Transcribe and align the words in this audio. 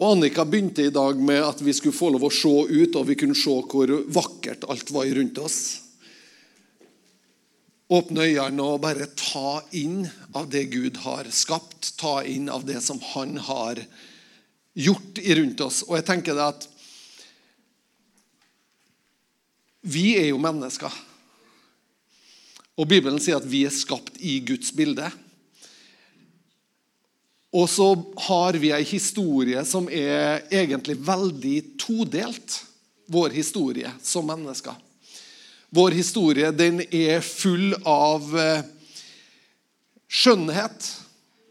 Og 0.00 0.14
Annika 0.14 0.46
begynte 0.48 0.86
i 0.88 0.92
dag 0.92 1.18
med 1.20 1.42
at 1.44 1.58
vi 1.60 1.74
skulle 1.76 1.92
få 1.92 2.08
lov 2.14 2.22
å 2.24 2.32
se 2.32 2.48
ut, 2.48 2.94
og 2.96 3.04
vi 3.10 3.18
kunne 3.20 3.36
se 3.36 3.52
hvor 3.52 3.90
vakkert 4.08 4.64
alt 4.72 4.88
var 4.96 5.10
rundt 5.18 5.40
oss. 5.44 5.58
Åpne 7.92 8.24
øynene 8.30 8.64
og 8.64 8.80
bare 8.80 9.10
ta 9.18 9.58
inn 9.76 10.06
av 10.32 10.48
det 10.48 10.70
Gud 10.72 11.02
har 11.04 11.28
skapt. 11.34 11.92
Ta 12.00 12.22
inn 12.24 12.48
av 12.48 12.64
det 12.64 12.78
som 12.80 13.00
han 13.12 13.36
har 13.44 13.82
gjort 14.78 15.20
rundt 15.36 15.60
oss. 15.66 15.82
Og 15.84 15.98
jeg 15.98 16.06
tenker 16.08 16.38
det 16.38 16.48
at 16.48 16.68
vi 19.84 20.14
er 20.16 20.30
jo 20.30 20.40
mennesker. 20.40 20.94
Og 22.80 22.88
Bibelen 22.88 23.20
sier 23.20 23.36
at 23.36 23.48
vi 23.50 23.66
er 23.68 23.74
skapt 23.74 24.16
i 24.24 24.38
Guds 24.48 24.72
bilde. 24.72 25.10
Og 27.50 27.66
så 27.70 27.88
har 28.28 28.54
vi 28.62 28.70
ei 28.70 28.84
historie 28.86 29.62
som 29.66 29.88
er 29.90 30.44
egentlig 30.54 30.98
veldig 31.02 31.56
todelt. 31.80 32.60
Vår 33.10 33.34
historie 33.34 33.90
som 34.06 34.28
mennesker. 34.30 34.76
Vår 35.74 35.96
historie 35.98 36.52
den 36.54 36.78
er 36.94 37.24
full 37.26 37.74
av 37.86 38.28
eh, 38.38 38.62
skjønnhet. 40.06 40.86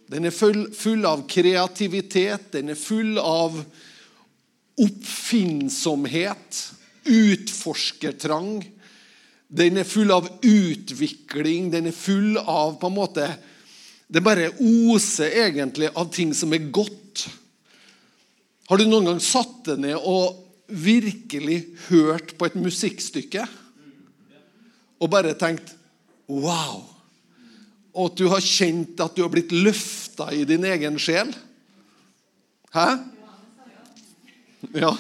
Den 0.09 0.27
er 0.27 0.35
full, 0.35 0.70
full 0.76 1.04
av 1.07 1.26
kreativitet. 1.27 2.48
Den 2.55 2.71
er 2.71 2.79
full 2.79 3.20
av 3.20 3.59
oppfinnsomhet. 4.79 6.63
Utforskertrang. 7.04 8.63
Den 9.52 9.84
er 9.84 9.88
full 9.88 10.16
av 10.16 10.31
utvikling. 10.48 11.71
Den 11.76 11.91
er 11.91 11.95
full 11.95 12.40
av 12.40 12.79
på 12.79 12.88
en 12.88 12.99
måte 13.02 13.27
det 14.09 14.23
bare 14.26 14.49
oser 14.58 15.36
egentlig 15.45 15.91
av 15.94 16.09
ting 16.13 16.31
som 16.34 16.54
er 16.55 16.70
godt. 16.73 17.27
Har 18.70 18.80
du 18.80 18.88
noen 18.90 19.12
gang 19.12 19.20
satt 19.22 19.62
deg 19.68 19.84
ned 19.85 19.98
og 19.98 20.45
virkelig 20.70 21.63
hørt 21.88 22.35
på 22.38 22.49
et 22.49 22.57
musikkstykke 22.57 23.46
og 24.99 25.12
bare 25.12 25.38
tenkt 25.38 25.76
Wow! 26.29 26.84
Og 27.98 28.12
at 28.12 28.20
du 28.20 28.27
har 28.29 28.43
kjent 28.46 28.99
at 29.01 29.16
du 29.18 29.24
har 29.24 29.32
blitt 29.34 29.49
løfta 29.49 30.27
i 30.35 30.44
din 30.46 30.66
egen 30.70 30.99
sjel? 31.01 31.32
Hæ? 32.70 32.85
Ja. 34.77 34.91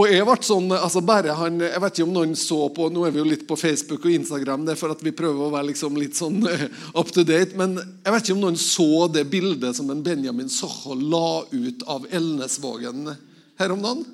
Og 0.00 0.06
jeg 0.08 0.24
ble 0.24 0.34
sånn, 0.40 0.70
altså 0.72 1.02
bare 1.04 1.34
han, 1.36 1.58
jeg 1.60 1.80
vet 1.82 1.98
ikke 1.98 2.06
om 2.06 2.14
noen 2.14 2.30
så 2.38 2.60
på, 2.72 2.86
Nå 2.88 3.02
er 3.04 3.12
vi 3.12 3.20
jo 3.20 3.26
litt 3.26 3.42
på 3.48 3.58
Facebook 3.60 4.06
og 4.06 4.14
Instagram, 4.14 4.62
det 4.64 4.72
er 4.72 4.80
for 4.80 4.94
at 4.94 5.02
vi 5.04 5.12
prøver 5.12 5.44
å 5.44 5.52
være 5.52 5.68
liksom 5.74 5.98
litt 6.00 6.16
sånn 6.16 6.38
up 7.00 7.10
to 7.12 7.24
date. 7.26 7.58
Men 7.60 7.76
jeg 7.76 8.14
vet 8.14 8.24
ikke 8.24 8.36
om 8.38 8.46
noen 8.46 8.56
så 8.60 9.10
det 9.12 9.26
bildet 9.28 9.76
som 9.76 9.90
en 9.92 10.00
Benjamin 10.06 10.48
Socho 10.48 10.96
la 10.96 11.42
ut 11.52 11.84
av 11.84 12.08
Elnesvågen 12.08 13.12
her 13.60 13.76
om 13.76 13.84
dagen. 13.84 14.06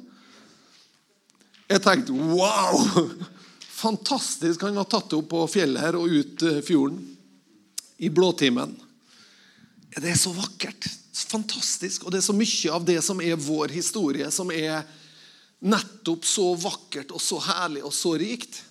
Jeg 1.71 1.83
tenkte 1.87 2.19
wow! 2.35 2.83
Fantastisk. 3.85 4.67
Han 4.67 4.83
har 4.83 4.91
tatt 4.91 5.11
det 5.13 5.21
opp 5.21 5.31
på 5.31 5.47
fjellet 5.53 5.87
her 5.87 6.01
og 6.01 6.11
ut 6.11 6.47
eh, 6.49 6.63
fjorden. 6.67 6.99
I 8.03 8.11
blåtimen. 8.11 8.75
Det 9.95 10.11
er 10.11 10.19
så 10.19 10.35
vakkert. 10.35 10.89
Fantastisk. 11.31 12.05
Og 12.05 12.13
det 12.13 12.25
er 12.25 12.27
så 12.27 12.35
mye 12.37 12.75
av 12.75 12.87
det 12.87 12.99
som 13.05 13.23
er 13.23 13.39
vår 13.39 13.77
historie, 13.77 14.27
som 14.35 14.51
er 14.51 14.83
nettopp 15.67 16.25
så 16.27 16.53
vakkert 16.59 17.13
og 17.15 17.23
så 17.23 17.41
herlig 17.43 17.85
og 17.87 17.95
så 17.95 18.15
rikt. 18.21 18.63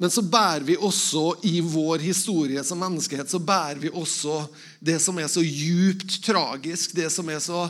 Men 0.00 0.12
så 0.12 0.22
bærer 0.24 0.64
vi 0.64 0.78
også 0.80 1.34
i 1.44 1.58
vår 1.60 2.00
historie 2.00 2.62
som 2.64 2.80
menneskehet 2.80 3.28
så 3.28 3.38
bærer 3.44 3.82
vi 3.82 3.90
også 3.92 4.46
det 4.80 4.96
som 5.04 5.18
er 5.20 5.28
så 5.28 5.42
djupt 5.44 6.22
tragisk, 6.24 6.94
det 6.96 7.10
som 7.12 7.28
er 7.28 7.42
så, 7.44 7.66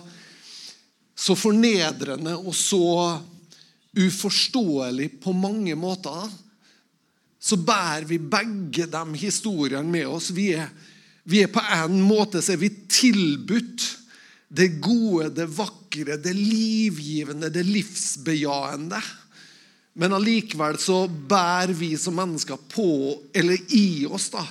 så 1.18 1.34
fornedrende 1.34 2.36
og 2.38 2.54
så 2.54 3.18
uforståelig 3.98 5.08
på 5.24 5.34
mange 5.34 5.74
måter. 5.74 6.30
Så 7.40 7.58
bærer 7.58 8.06
vi 8.06 8.20
begge 8.22 8.86
de 8.86 9.04
historiene 9.18 9.90
med 9.90 10.06
oss. 10.06 10.30
Vi 10.30 10.52
er, 10.54 10.70
vi 11.24 11.42
er 11.42 11.50
på 11.50 11.64
en 11.82 11.98
måte 11.98 12.44
så 12.44 12.54
er 12.54 12.62
vi 12.62 12.70
tilbudt 12.86 13.88
det 14.50 14.68
gode, 14.82 15.30
det 15.30 15.46
vakre, 15.54 16.16
det 16.18 16.32
livgivende, 16.34 17.52
det 17.54 17.62
livsbejaende. 17.68 18.98
Men 19.94 20.14
allikevel 20.16 20.78
så 20.82 21.04
bærer 21.06 21.74
vi 21.76 21.92
som 21.98 22.16
mennesker 22.18 22.58
på, 22.70 22.90
eller 23.34 23.58
i 23.74 24.06
oss, 24.10 24.30
da, 24.34 24.42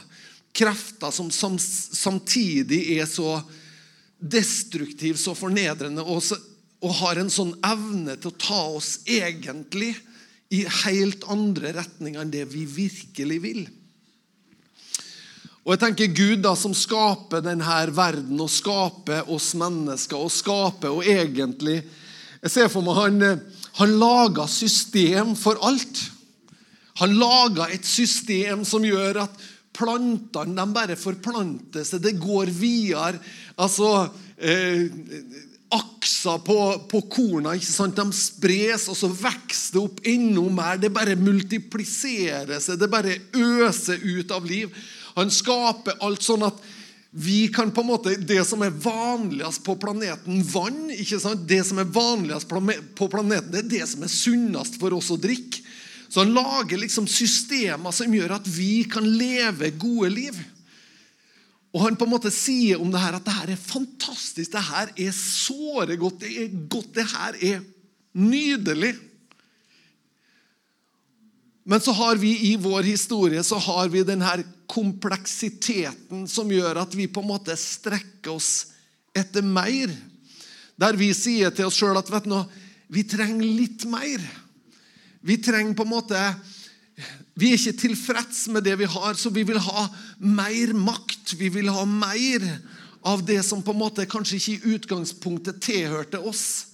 krefter 0.55 1.11
som, 1.11 1.57
samtidig 1.59 2.81
er 2.97 3.09
så 3.11 3.41
destruktive, 4.19 5.19
så 5.19 5.35
fornedrende, 5.35 6.03
og, 6.03 6.23
så, 6.23 6.39
og 6.83 6.95
har 7.01 7.19
en 7.19 7.31
sånn 7.31 7.53
evne 7.67 8.15
til 8.19 8.31
å 8.31 8.39
ta 8.39 8.61
oss 8.79 8.97
egentlig 9.07 9.93
i 10.55 10.63
helt 10.83 11.27
andre 11.29 11.75
retninger 11.75 12.23
enn 12.23 12.33
det 12.33 12.47
vi 12.51 12.63
virkelig 12.65 13.39
vil. 13.43 13.61
Og 15.69 15.75
jeg 15.75 15.81
tenker 15.83 16.13
Gud 16.17 16.39
da, 16.41 16.55
som 16.57 16.71
skaper 16.73 17.43
denne 17.45 17.81
verden 17.93 18.39
og 18.41 18.49
skaper 18.49 19.27
oss 19.29 19.51
mennesker 19.53 20.17
og 20.17 20.31
skaper 20.33 20.95
og 20.95 21.05
egentlig 21.05 21.83
Jeg 22.41 22.53
ser 22.55 22.71
for 22.73 22.81
meg 22.81 22.97
han, 22.97 23.25
han 23.77 23.93
lager 23.99 24.47
system 24.49 25.35
for 25.37 25.59
alt. 25.61 25.99
Han 27.03 27.13
lager 27.19 27.75
et 27.75 27.85
system 27.85 28.63
som 28.65 28.81
gjør 28.87 29.21
at 29.27 29.43
plantene 29.77 30.55
de 30.57 30.73
bare 30.73 30.97
forplanter 30.97 31.85
seg. 31.85 32.01
Det 32.01 32.15
går 32.17 32.49
videre. 32.49 33.19
Altså 33.59 34.07
eh, 34.41 34.87
Akser 35.69 36.39
på, 36.41 36.55
på 36.89 37.03
korna 37.13 37.51
ikke 37.53 37.69
sant? 37.69 37.99
de 37.99 38.15
spres, 38.17 38.87
og 38.89 38.97
så 38.97 39.11
vokser 39.11 39.75
det 39.75 39.83
opp 39.83 39.99
enda 40.07 40.45
mer. 40.49 40.79
Det 40.81 40.89
bare 40.95 41.19
multipliserer 41.19 42.57
seg. 42.57 42.79
Det 42.81 42.89
bare 42.89 43.19
øser 43.37 44.01
ut 44.01 44.33
av 44.33 44.47
liv. 44.49 44.73
Han 45.19 45.33
skaper 45.33 45.99
alt 46.05 46.25
sånn 46.25 46.45
at 46.47 46.59
vi 47.11 47.47
kan 47.49 47.71
på 47.73 47.81
en 47.81 47.87
måte, 47.89 48.15
Det 48.15 48.43
som 48.45 48.61
er 48.61 48.69
vanligst 48.69 49.63
på 49.65 49.75
planeten 49.81 50.43
vann 50.45 50.91
ikke 50.93 51.19
sant? 51.21 51.47
Det 51.49 51.63
som 51.65 51.81
er 51.81 51.89
vanligst 51.89 52.49
på 52.49 53.07
planeten, 53.09 53.51
det 53.51 53.63
er 53.63 53.71
det 53.79 53.87
som 53.89 54.03
er 54.05 54.13
sunnest 54.13 54.77
for 54.81 54.93
oss 54.93 55.09
å 55.09 55.17
drikke. 55.17 55.63
Så 56.09 56.23
han 56.23 56.33
lager 56.33 56.77
liksom 56.81 57.05
systemer 57.09 57.93
som 57.93 58.13
gjør 58.13 58.37
at 58.39 58.47
vi 58.49 58.83
kan 58.89 59.05
leve 59.05 59.69
gode 59.77 60.09
liv. 60.13 60.37
Og 61.69 61.83
han 61.83 61.97
på 61.97 62.07
en 62.07 62.13
måte 62.15 62.31
sier 62.33 62.81
om 62.81 62.89
det 62.89 63.01
her 63.01 63.17
at 63.19 63.25
det 63.25 63.35
her 63.35 63.51
er 63.53 63.61
fantastisk, 63.61 64.49
det 64.53 64.63
her 64.71 64.89
er 64.97 65.11
såre 65.13 65.97
godt, 66.01 66.23
det 66.23 66.31
er 66.33 66.55
godt, 66.71 66.93
det 66.97 67.05
her 67.11 67.37
er 67.51 67.61
nydelig. 68.17 68.95
Men 71.69 71.81
så 71.81 71.93
har 71.93 72.15
vi 72.15 72.31
i 72.49 72.55
vår 72.55 72.83
historie 72.83 73.43
så 73.45 73.59
har 73.61 73.91
vi 73.93 74.01
denne 74.01 74.39
kompleksiteten 74.69 76.23
som 76.25 76.49
gjør 76.49 76.79
at 76.81 76.95
vi 76.97 77.05
på 77.05 77.21
en 77.21 77.29
måte 77.29 77.53
strekker 77.53 78.31
oss 78.33 78.71
etter 79.13 79.45
mer. 79.45 79.93
Der 80.81 80.97
vi 80.97 81.11
sier 81.13 81.53
til 81.53 81.69
oss 81.69 81.77
sjøl 81.77 81.99
at 81.99 82.09
vet 82.09 82.25
du, 82.25 82.39
vi 82.89 83.05
trenger 83.05 83.45
litt 83.45 83.85
mer. 83.85 84.17
Vi 85.21 85.37
trenger 85.45 85.77
på 85.77 85.85
en 85.85 85.93
måte 85.93 86.23
Vi 87.39 87.53
er 87.53 87.59
ikke 87.59 87.85
tilfreds 87.85 88.41
med 88.51 88.65
det 88.65 88.73
vi 88.81 88.89
har, 88.89 89.13
så 89.13 89.29
vi 89.31 89.45
vil 89.47 89.61
ha 89.61 89.85
mer 90.17 90.73
makt. 90.73 91.37
Vi 91.39 91.47
vil 91.53 91.69
ha 91.71 91.85
mer 91.85 92.43
av 93.05 93.21
det 93.23 93.39
som 93.45 93.61
på 93.63 93.71
en 93.71 93.79
måte 93.85 94.09
kanskje 94.09 94.41
ikke 94.41 94.57
i 94.57 94.73
utgangspunktet 94.75 95.61
tilhørte 95.63 96.19
oss. 96.19 96.73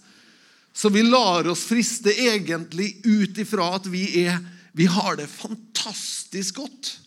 Så 0.74 0.90
vi 0.90 1.04
lar 1.04 1.46
oss 1.52 1.68
friste 1.68 2.16
egentlig 2.16 2.96
ut 3.04 3.38
ifra 3.44 3.76
at 3.76 3.86
vi 3.92 4.08
er 4.24 4.40
vi 4.76 4.86
har 4.86 5.16
det 5.16 5.28
fantastisk 5.32 6.56
godt. 6.56 6.98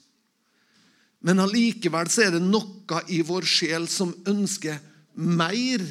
Men 1.21 1.43
allikevel 1.43 2.09
så 2.09 2.25
er 2.25 2.37
det 2.37 2.41
noe 2.41 3.03
i 3.13 3.21
vår 3.27 3.45
sjel 3.45 3.85
som 3.93 4.15
ønsker 4.31 4.79
mer 5.19 5.83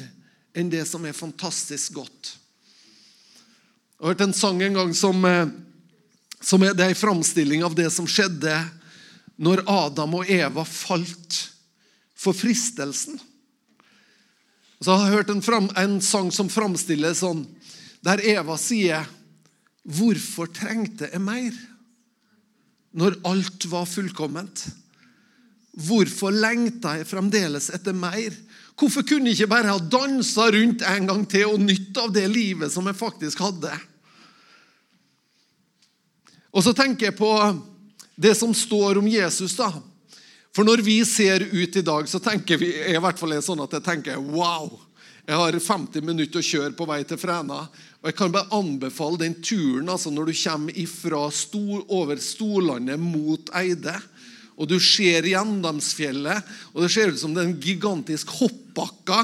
enn 0.58 0.72
det 0.72 0.82
som 0.90 1.04
er 1.06 1.14
fantastisk 1.14 2.00
godt. 2.00 2.32
Jeg 3.98 4.02
har 4.02 4.10
hørt 4.10 4.24
en 4.26 4.34
sang 4.34 4.62
en 4.62 4.78
gang 4.80 4.90
som, 4.94 5.24
eh, 5.24 5.52
som 6.40 6.62
er, 6.66 6.74
en 6.74 6.94
framstilling 6.94 7.62
av 7.62 7.76
det 7.78 7.92
som 7.94 8.08
skjedde 8.10 8.56
når 9.38 9.62
Adam 9.70 10.18
og 10.18 10.30
Eva 10.30 10.64
falt 10.64 11.38
for 12.18 12.34
fristelsen. 12.34 13.20
Så 14.80 14.90
har 14.96 15.06
jeg 15.06 15.16
hørt 15.18 15.30
en, 15.30 15.42
fram, 15.42 15.70
en 15.76 16.00
sang 16.02 16.32
som 16.34 16.50
framstiller 16.50 17.14
sånn, 17.14 17.46
der 18.02 18.22
Eva 18.26 18.58
sier 18.58 19.06
Hvorfor 19.88 20.50
trengte 20.52 21.06
jeg 21.08 21.20
mer 21.24 21.54
når 22.96 23.18
alt 23.28 23.66
var 23.70 23.88
fullkomment? 23.88 24.64
Hvorfor 25.78 26.34
lengta 26.34 26.96
jeg 26.98 27.08
fremdeles 27.08 27.68
etter 27.74 27.94
mer? 27.94 28.34
Hvorfor 28.78 29.04
kunne 29.06 29.30
jeg 29.30 29.38
ikke 29.38 29.52
bare 29.52 29.72
ha 29.72 29.78
dansa 29.78 30.48
rundt 30.54 30.82
en 30.86 31.06
gang 31.10 31.24
til 31.30 31.52
og 31.52 31.62
nytt 31.62 31.98
av 31.98 32.12
det 32.14 32.26
livet 32.30 32.72
som 32.72 32.86
jeg 32.86 32.98
faktisk 32.98 33.42
hadde? 33.42 33.72
Og 36.54 36.64
så 36.64 36.72
tenker 36.74 37.10
jeg 37.10 37.18
på 37.18 37.32
det 38.18 38.34
som 38.38 38.54
står 38.54 38.98
om 38.98 39.06
Jesus. 39.10 39.54
da. 39.58 39.70
For 40.54 40.66
når 40.66 40.82
vi 40.82 40.98
ser 41.06 41.44
ut 41.52 41.76
i 41.76 41.84
dag, 41.86 42.08
så 42.10 42.18
tenker 42.18 42.58
vi 42.58 42.72
i 42.72 42.98
hvert 42.98 43.18
fall 43.18 43.36
er 43.36 43.44
sånn 43.44 43.62
at 43.62 43.76
jeg 43.76 43.84
tenker 43.86 44.18
wow. 44.18 44.72
Jeg 45.28 45.36
har 45.36 45.56
50 45.60 46.06
minutter 46.08 46.40
å 46.40 46.46
kjøre 46.46 46.72
på 46.72 46.86
vei 46.88 47.02
til 47.04 47.18
Fræna. 47.20 47.66
Og 48.00 48.08
jeg 48.08 48.16
kan 48.16 48.32
bare 48.32 48.48
anbefale 48.56 49.20
den 49.20 49.34
turen 49.44 49.90
altså 49.92 50.08
når 50.08 50.30
du 50.30 50.36
kommer 50.40 50.78
ifra 50.80 51.26
Stor, 51.36 51.82
over 51.92 52.16
Storlandet 52.16 52.96
mot 53.02 53.50
Eide. 53.60 53.92
Og 54.56 54.70
du 54.70 54.78
ser 54.80 55.28
Gjendamsfjellet, 55.28 56.48
og 56.72 56.80
det 56.82 56.88
ser 56.90 57.12
ut 57.12 57.20
som 57.20 57.34
det 57.36 57.42
er 57.42 57.50
en 57.50 57.60
gigantisk 57.60 58.32
hoppbakka 58.40 59.20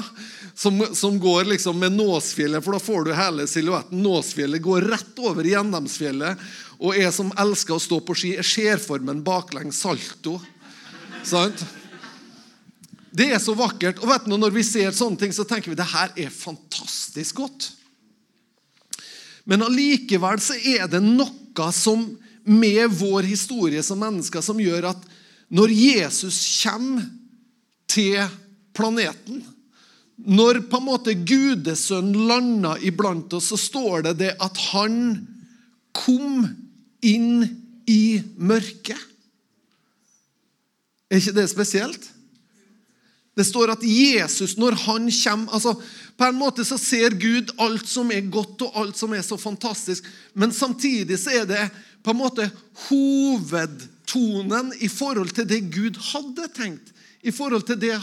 som, 0.53 0.77
som, 0.95 1.17
går 1.19 1.49
liksom 1.49 1.81
med 1.81 1.97
Nåsfjellet, 1.97 2.63
for 2.63 2.77
da 2.77 2.79
får 2.79 3.09
du 3.09 3.11
hele 3.17 3.47
silhuetten. 3.49 3.99
Nåsfjellet 4.05 4.63
går 4.63 4.85
rett 4.93 5.19
over 5.25 5.49
Gjendamsfjellet. 5.49 6.45
Og 6.85 6.95
jeg 7.01 7.11
som 7.17 7.33
elsker 7.41 7.75
å 7.75 7.81
stå 7.81 7.99
på 8.05 8.15
ski, 8.15 8.35
jeg 8.37 8.47
ser 8.47 8.83
for 8.83 9.01
meg 9.01 9.17
en 9.17 9.25
baklengs 9.25 9.81
salto. 9.81 10.37
Sant? 11.25 11.65
Det 13.15 13.29
er 13.31 13.39
så 13.39 13.55
vakkert. 13.55 14.01
Og 14.03 14.11
vet 14.11 14.27
du, 14.27 14.35
Når 14.37 14.53
vi 14.55 14.63
ser 14.67 14.91
sånne 14.95 15.19
ting, 15.19 15.33
så 15.33 15.47
tenker 15.47 15.71
vi 15.71 15.79
det 15.79 15.87
her 15.93 16.11
er 16.19 16.33
fantastisk 16.33 17.39
godt. 17.39 17.71
Men 19.45 19.63
allikevel 19.63 20.41
så 20.41 20.57
er 20.57 20.87
det 20.89 21.03
noe 21.05 21.71
som 21.71 22.07
med 22.45 22.91
vår 22.93 23.25
historie 23.25 23.81
som 23.85 24.01
mennesker 24.01 24.43
som 24.43 24.59
gjør 24.61 24.91
at 24.91 25.05
når 25.55 25.71
Jesus 25.71 26.37
kommer 26.61 27.05
til 27.89 28.25
planeten 28.75 29.43
Når 30.15 30.61
på 30.69 30.79
en 30.79 30.87
måte 30.87 31.13
Gudesønnen 31.27 32.27
landa 32.29 32.75
iblant 32.81 33.33
oss, 33.35 33.49
så 33.51 33.57
står 33.59 34.05
det 34.07 34.13
det 34.21 34.31
at 34.41 34.59
han 34.71 34.95
kom 35.95 36.45
inn 37.03 37.43
i 37.87 38.21
mørket. 38.39 38.99
Er 41.11 41.19
ikke 41.19 41.35
det 41.35 41.49
spesielt? 41.51 42.07
Det 43.35 43.43
står 43.43 43.73
at 43.73 43.83
Jesus, 43.83 44.55
når 44.57 44.77
han 44.85 45.09
kommer 45.11 45.53
altså 45.53 45.75
På 46.15 46.29
en 46.29 46.37
måte 46.39 46.63
så 46.63 46.77
ser 46.79 47.17
Gud 47.19 47.51
alt 47.59 47.87
som 47.91 48.11
er 48.15 48.29
godt 48.31 48.61
og 48.63 48.77
alt 48.79 48.95
som 48.95 49.11
er 49.13 49.23
så 49.25 49.35
fantastisk, 49.35 50.05
men 50.33 50.53
samtidig 50.55 51.17
så 51.19 51.33
er 51.41 51.49
det 51.49 51.65
på 52.05 52.13
en 52.13 52.21
måte 52.21 52.45
hovedtonen 52.85 54.71
i 54.79 54.87
forhold 54.87 55.33
til 55.35 55.49
det 55.49 55.65
Gud 55.73 55.99
hadde 56.13 56.47
tenkt. 56.55 56.93
I 57.19 57.33
forhold 57.35 57.65
til 57.67 57.79
det, 57.81 57.97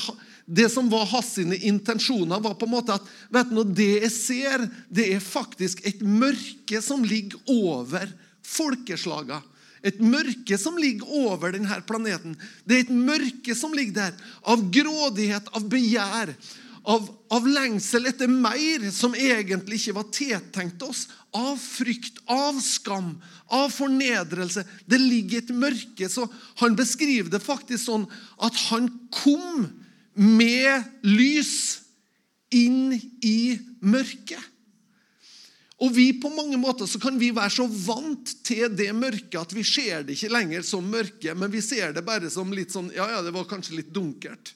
det 0.44 0.68
som 0.74 0.90
var 0.92 1.06
hans 1.08 1.30
sine 1.38 1.56
intensjoner, 1.56 2.42
var 2.42 2.58
på 2.58 2.68
en 2.68 2.74
måte 2.74 2.98
at 2.98 3.08
vet 3.32 3.54
du, 3.54 3.62
det 3.64 3.90
jeg 4.02 4.12
ser, 4.12 4.66
det 4.92 5.08
er 5.14 5.24
faktisk 5.24 5.80
et 5.88 6.02
mørke 6.04 6.82
som 6.84 7.06
ligger 7.06 7.40
over 7.48 8.10
folkeslagene. 8.44 9.40
Et 9.82 9.98
mørke 9.98 10.58
som 10.60 10.76
ligger 10.78 11.08
over 11.26 11.54
denne 11.54 11.78
planeten. 11.86 12.36
Det 12.64 12.76
er 12.76 12.84
et 12.84 12.94
mørke 12.94 13.56
som 13.58 13.74
ligger 13.74 13.96
der, 13.98 14.18
av 14.46 14.62
grådighet, 14.74 15.48
av 15.56 15.66
begjær, 15.70 16.34
av, 16.82 17.06
av, 17.30 17.46
lengsel 17.46 18.08
etter 18.10 18.30
mer 18.30 18.88
som 18.94 19.14
egentlig 19.14 19.78
ikke 19.78 19.96
var 20.00 20.08
tiltenkt 20.14 20.82
oss. 20.86 21.04
Av 21.34 21.54
frykt, 21.58 22.18
av 22.30 22.58
skam, 22.62 23.14
av 23.54 23.70
fornedrelse. 23.74 24.64
Det 24.86 24.98
ligger 25.00 25.42
et 25.42 25.52
mørke. 25.54 26.10
Så 26.10 26.26
han 26.62 26.78
beskriver 26.78 27.30
det 27.32 27.42
faktisk 27.42 27.86
sånn 27.86 28.06
at 28.42 28.58
han 28.68 28.90
kom 29.14 29.68
med 30.14 30.90
lys 31.06 31.82
inn 32.52 32.98
i 33.24 33.58
mørket. 33.80 34.51
Og 35.82 35.90
vi 35.96 36.12
på 36.22 36.30
mange 36.30 36.58
måter 36.60 36.86
så 36.86 37.00
kan 37.02 37.16
vi 37.18 37.32
være 37.34 37.50
så 37.56 37.66
vant 37.66 38.36
til 38.46 38.70
det 38.78 38.90
mørket 38.94 39.40
at 39.40 39.54
vi 39.56 39.64
ser 39.66 40.04
det 40.06 40.14
ikke 40.14 40.30
lenger 40.30 40.66
som 40.66 40.86
mørke, 40.86 41.34
men 41.34 41.50
vi 41.50 41.62
ser 41.64 41.94
det 41.96 42.04
bare 42.06 42.30
som 42.30 42.52
litt 42.54 42.74
sånn 42.74 42.92
Ja, 42.94 43.08
ja, 43.10 43.22
det 43.24 43.34
var 43.34 43.48
kanskje 43.50 43.80
litt 43.80 43.90
dunkert. 43.94 44.54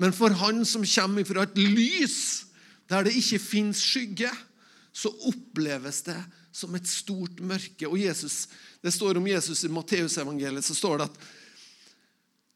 Men 0.00 0.14
for 0.16 0.34
han 0.42 0.64
som 0.66 0.86
kommer 0.86 1.26
fra 1.28 1.44
et 1.46 1.58
lys 1.60 2.46
der 2.90 3.06
det 3.06 3.14
ikke 3.14 3.38
fins 3.38 3.82
skygge, 3.86 4.30
så 4.90 5.12
oppleves 5.30 6.02
det 6.08 6.18
som 6.50 6.74
et 6.74 6.88
stort 6.90 7.38
mørke. 7.38 7.86
Og 7.86 7.98
Jesus, 8.00 8.48
Det 8.82 8.90
står 8.90 9.18
om 9.20 9.26
Jesus 9.28 9.64
i 9.64 9.68
Matteusevangeliet, 9.68 10.64
så 10.64 10.74
står 10.74 10.98
det 10.98 11.04
at 11.10 11.18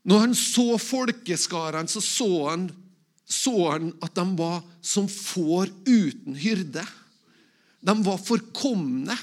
når 0.04 0.18
han 0.18 0.34
så 0.34 0.78
folkeskarene, 0.80 1.88
så 1.88 2.00
så 2.00 2.48
han, 2.48 2.66
så 3.24 3.70
han 3.70 3.92
at 4.02 4.14
de 4.16 4.24
var 4.36 4.62
som 4.82 5.06
får 5.08 5.70
uten 5.86 6.34
hyrde. 6.36 6.84
De 7.84 7.94
var 8.04 8.20
forkomne, 8.22 9.16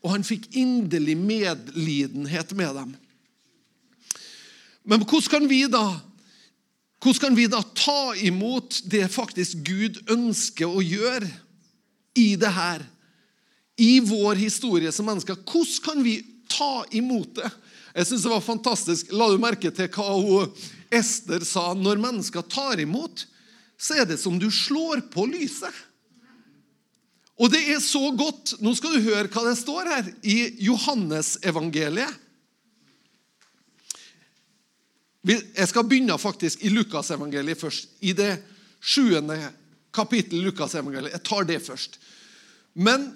og 0.00 0.12
han 0.14 0.24
fikk 0.24 0.48
inderlig 0.56 1.16
medlidenhet 1.18 2.54
med 2.56 2.76
dem. 2.78 2.92
Men 4.86 5.02
hvordan 5.02 5.32
kan 5.32 5.48
vi 5.50 5.64
da 5.70 5.86
hvordan 7.02 7.20
kan 7.20 7.36
vi 7.36 7.46
da 7.46 7.60
ta 7.76 8.14
imot 8.24 8.80
det 8.90 9.04
faktisk 9.12 9.60
Gud 9.66 9.98
ønsker 10.10 10.66
å 10.66 10.80
gjøre 10.82 11.28
i 12.18 12.32
det 12.40 12.50
her? 12.50 12.82
I 13.76 14.00
vår 14.00 14.40
historie 14.40 14.90
som 14.90 15.06
mennesker. 15.06 15.36
Hvordan 15.36 15.82
kan 15.84 16.00
vi 16.02 16.16
ta 16.48 16.86
imot 16.96 17.36
det? 17.36 17.50
Jeg 17.94 18.08
synes 18.08 18.24
det 18.24 18.32
var 18.32 18.44
fantastisk. 18.44 19.12
La 19.12 19.28
du 19.30 19.36
merke 19.40 19.70
til 19.70 19.90
hva 19.92 20.16
hun, 20.16 20.50
Ester 20.90 21.44
sa? 21.44 21.68
Når 21.76 22.00
mennesker 22.00 22.46
tar 22.48 22.80
imot, 22.80 23.26
så 23.76 24.00
er 24.00 24.08
det 24.08 24.18
som 24.20 24.40
du 24.40 24.48
slår 24.50 25.04
på 25.12 25.28
lyset. 25.28 25.84
Og 27.36 27.52
det 27.52 27.62
er 27.68 27.82
så 27.84 28.00
godt 28.16 28.54
Nå 28.64 28.72
skal 28.76 28.96
du 28.96 29.08
høre 29.10 29.28
hva 29.28 29.44
det 29.48 29.58
står 29.60 29.90
her 29.92 30.08
i 30.24 30.38
Johannesevangeliet. 30.64 32.22
Jeg 35.26 35.66
skal 35.66 35.84
begynne 35.88 36.14
faktisk 36.22 36.62
i 36.62 36.70
Lukasevangeliet 36.70 37.58
først. 37.58 37.90
I 38.00 38.12
det 38.14 38.36
sjuende 38.78 39.40
kapittel 39.94 40.44
Lukasevangeliet. 40.46 41.16
Jeg 41.16 41.24
tar 41.26 41.48
det 41.48 41.58
først. 41.66 41.98
Men 42.78 43.08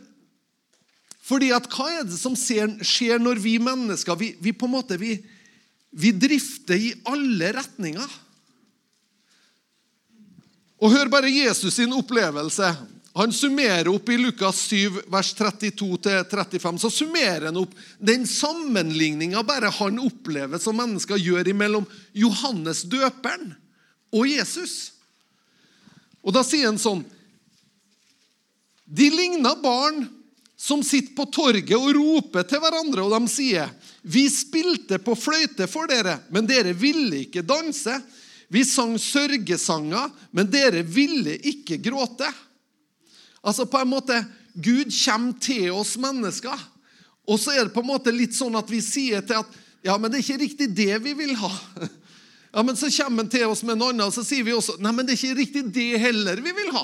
fordi 1.22 1.52
at 1.54 1.68
hva 1.70 1.86
er 2.00 2.08
det 2.08 2.18
som 2.18 2.34
skjer 2.34 3.20
når 3.22 3.38
vi 3.38 3.54
mennesker 3.62 4.18
vi, 4.18 4.32
vi 4.42 4.50
på 4.56 4.66
en 4.66 4.74
måte, 4.74 4.98
vi, 4.98 5.14
vi 5.94 6.10
drifter 6.16 6.74
i 6.74 6.90
alle 7.06 7.52
retninger? 7.54 8.16
Og 10.80 10.90
Hør 10.90 11.12
bare 11.12 11.30
Jesus 11.30 11.76
sin 11.76 11.92
opplevelse. 11.94 12.72
Han 13.12 13.32
summerer 13.32 13.88
opp 13.88 14.08
i 14.08 14.18
Lukas 14.18 14.60
7, 14.70 15.02
vers 15.06 15.34
32-35 15.34 16.78
så 16.78 16.90
summerer 16.90 17.48
han 17.48 17.58
opp 17.58 17.72
den 17.98 18.26
sammenligninga 18.26 19.42
bare 19.42 19.72
han 19.80 19.98
opplever 19.98 20.62
som 20.62 20.78
mennesker 20.78 21.18
gjør 21.18 21.50
mellom 21.58 21.88
Johannes 22.14 22.84
døperen 22.86 23.50
og 24.14 24.28
Jesus. 24.30 24.92
Og 26.22 26.34
Da 26.36 26.44
sier 26.46 26.68
han 26.68 26.78
sånn 26.78 27.02
De 28.84 29.08
ligner 29.10 29.58
barn 29.62 30.04
som 30.60 30.82
sitter 30.84 31.14
på 31.16 31.24
torget 31.32 31.72
og 31.78 31.94
roper 31.96 32.44
til 32.46 32.60
hverandre, 32.62 33.02
og 33.02 33.14
de 33.16 33.32
sier 33.32 33.70
Vi 34.02 34.26
spilte 34.30 35.00
på 35.02 35.16
fløyte 35.18 35.66
for 35.70 35.90
dere, 35.90 36.18
men 36.30 36.46
dere 36.46 36.76
ville 36.78 37.24
ikke 37.24 37.42
danse. 37.42 37.96
Vi 38.50 38.62
sang 38.66 38.94
sørgesanger, 38.98 40.10
men 40.30 40.50
dere 40.50 40.82
ville 40.86 41.36
ikke 41.50 41.78
gråte. 41.82 42.28
Altså 43.40 43.66
på 43.66 43.80
en 43.80 43.88
måte, 43.88 44.18
Gud 44.54 44.92
kommer 45.04 45.38
til 45.40 45.70
oss 45.72 45.96
mennesker. 46.00 46.66
Og 47.30 47.38
så 47.40 47.54
er 47.54 47.66
det 47.66 47.74
på 47.74 47.82
en 47.84 47.92
måte 47.92 48.12
litt 48.14 48.34
sånn 48.36 48.58
at 48.58 48.70
vi 48.70 48.82
sier 48.84 49.24
til 49.24 49.40
at 49.40 49.58
ja, 49.86 49.96
men 49.96 50.10
det 50.10 50.18
er 50.20 50.26
ikke 50.26 50.42
riktig 50.42 50.68
det 50.76 50.92
vi 51.04 51.16
vil 51.24 51.34
ha. 51.40 51.54
Ja, 52.50 52.64
Men 52.66 52.74
så 52.74 52.88
kommer 52.90 53.22
han 53.22 53.28
til 53.30 53.46
oss 53.46 53.60
med 53.62 53.78
noe 53.78 53.92
annet, 53.92 54.08
og 54.08 54.10
så 54.10 54.24
sier 54.26 54.42
vi 54.42 54.50
også 54.50 54.74
nei, 54.82 54.90
men 54.90 55.06
det 55.06 55.12
er 55.14 55.20
ikke 55.20 55.38
riktig 55.38 55.60
det 55.70 56.00
heller 56.02 56.40
vi 56.42 56.50
vil 56.50 56.72
ha. 56.74 56.82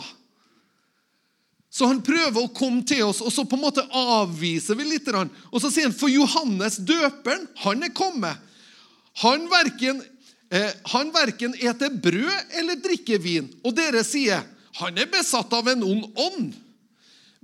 Så 1.75 1.89
han 1.91 2.05
prøver 2.07 2.39
å 2.39 2.53
komme 2.55 2.85
til 2.87 3.03
oss, 3.09 3.19
og 3.19 3.33
så 3.35 3.43
på 3.45 3.59
en 3.59 3.65
måte 3.65 3.83
avviser 3.91 4.79
vi 4.79 4.87
litt. 4.87 5.11
Og 5.11 5.59
så 5.59 5.73
sier 5.75 5.89
han 5.89 5.97
for 5.97 6.13
Johannes 6.13 6.79
døperen, 6.79 7.49
han 7.65 7.83
er 7.83 7.91
kommet. 7.99 8.39
Han 9.25 9.49
verken, 9.51 10.05
eh, 10.55 10.71
han 10.95 11.11
verken 11.11 11.59
eter 11.59 11.99
brød 11.99 12.57
eller 12.61 12.79
drikker 12.87 13.19
vin. 13.27 13.51
Og 13.67 13.75
dere 13.77 14.07
sier 14.07 14.47
han 14.77 14.99
er 15.01 15.09
besatt 15.09 15.53
av 15.57 15.69
en 15.73 15.85
ond 15.87 16.07
ånd. 16.21 16.55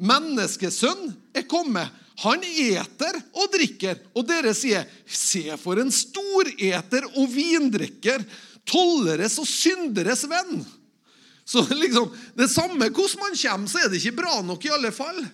Menneskesønn 0.03 1.12
er 1.37 1.47
kommet. 1.49 1.89
Han 2.23 2.43
eter 2.45 3.19
og 3.33 3.53
drikker. 3.55 4.01
Og 4.15 4.27
dere 4.29 4.53
sier, 4.55 4.85
'Se 5.07 5.57
for 5.57 5.81
en 5.81 5.91
storeter 5.91 7.07
og 7.17 7.29
vindrikker, 7.33 8.25
tolleres 8.67 9.39
og 9.39 9.49
synderes 9.49 10.25
venn.' 10.29 10.65
Så 11.45 11.65
liksom, 11.69 12.12
Det 12.37 12.51
samme 12.51 12.89
hvordan 12.89 13.19
man 13.19 13.37
kommer, 13.37 13.69
så 13.69 13.79
er 13.79 13.89
det 13.89 13.99
ikke 13.99 14.21
bra 14.23 14.43
nok 14.43 14.65
i 14.65 14.71
alle 14.73 14.93
fall. 14.93 15.25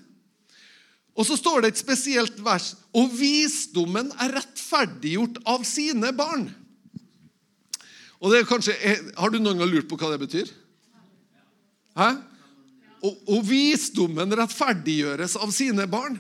Og 1.19 1.27
så 1.27 1.37
står 1.37 1.63
det 1.63 1.69
et 1.69 1.83
spesielt 1.83 2.39
vers. 2.45 2.77
Og 2.95 3.11
visdommen 3.11 4.13
er 4.23 4.33
rettferdiggjort 4.39 5.43
av 5.47 5.65
sine 5.65 6.13
barn. 6.15 6.55
Og 8.23 8.33
det 8.33 8.41
er 8.41 8.51
kanskje, 8.51 8.75
Har 9.17 9.31
du 9.31 9.39
noen 9.39 9.59
gang 9.59 9.71
lurt 9.71 9.89
på 9.89 9.99
hva 9.99 10.11
det 10.15 10.23
betyr? 10.23 10.49
Hæ? 11.99 12.13
Og, 12.99 13.15
og 13.31 13.45
visdommen 13.47 14.35
rettferdiggjøres 14.41 15.37
av 15.39 15.53
sine 15.55 15.87
barn. 15.91 16.19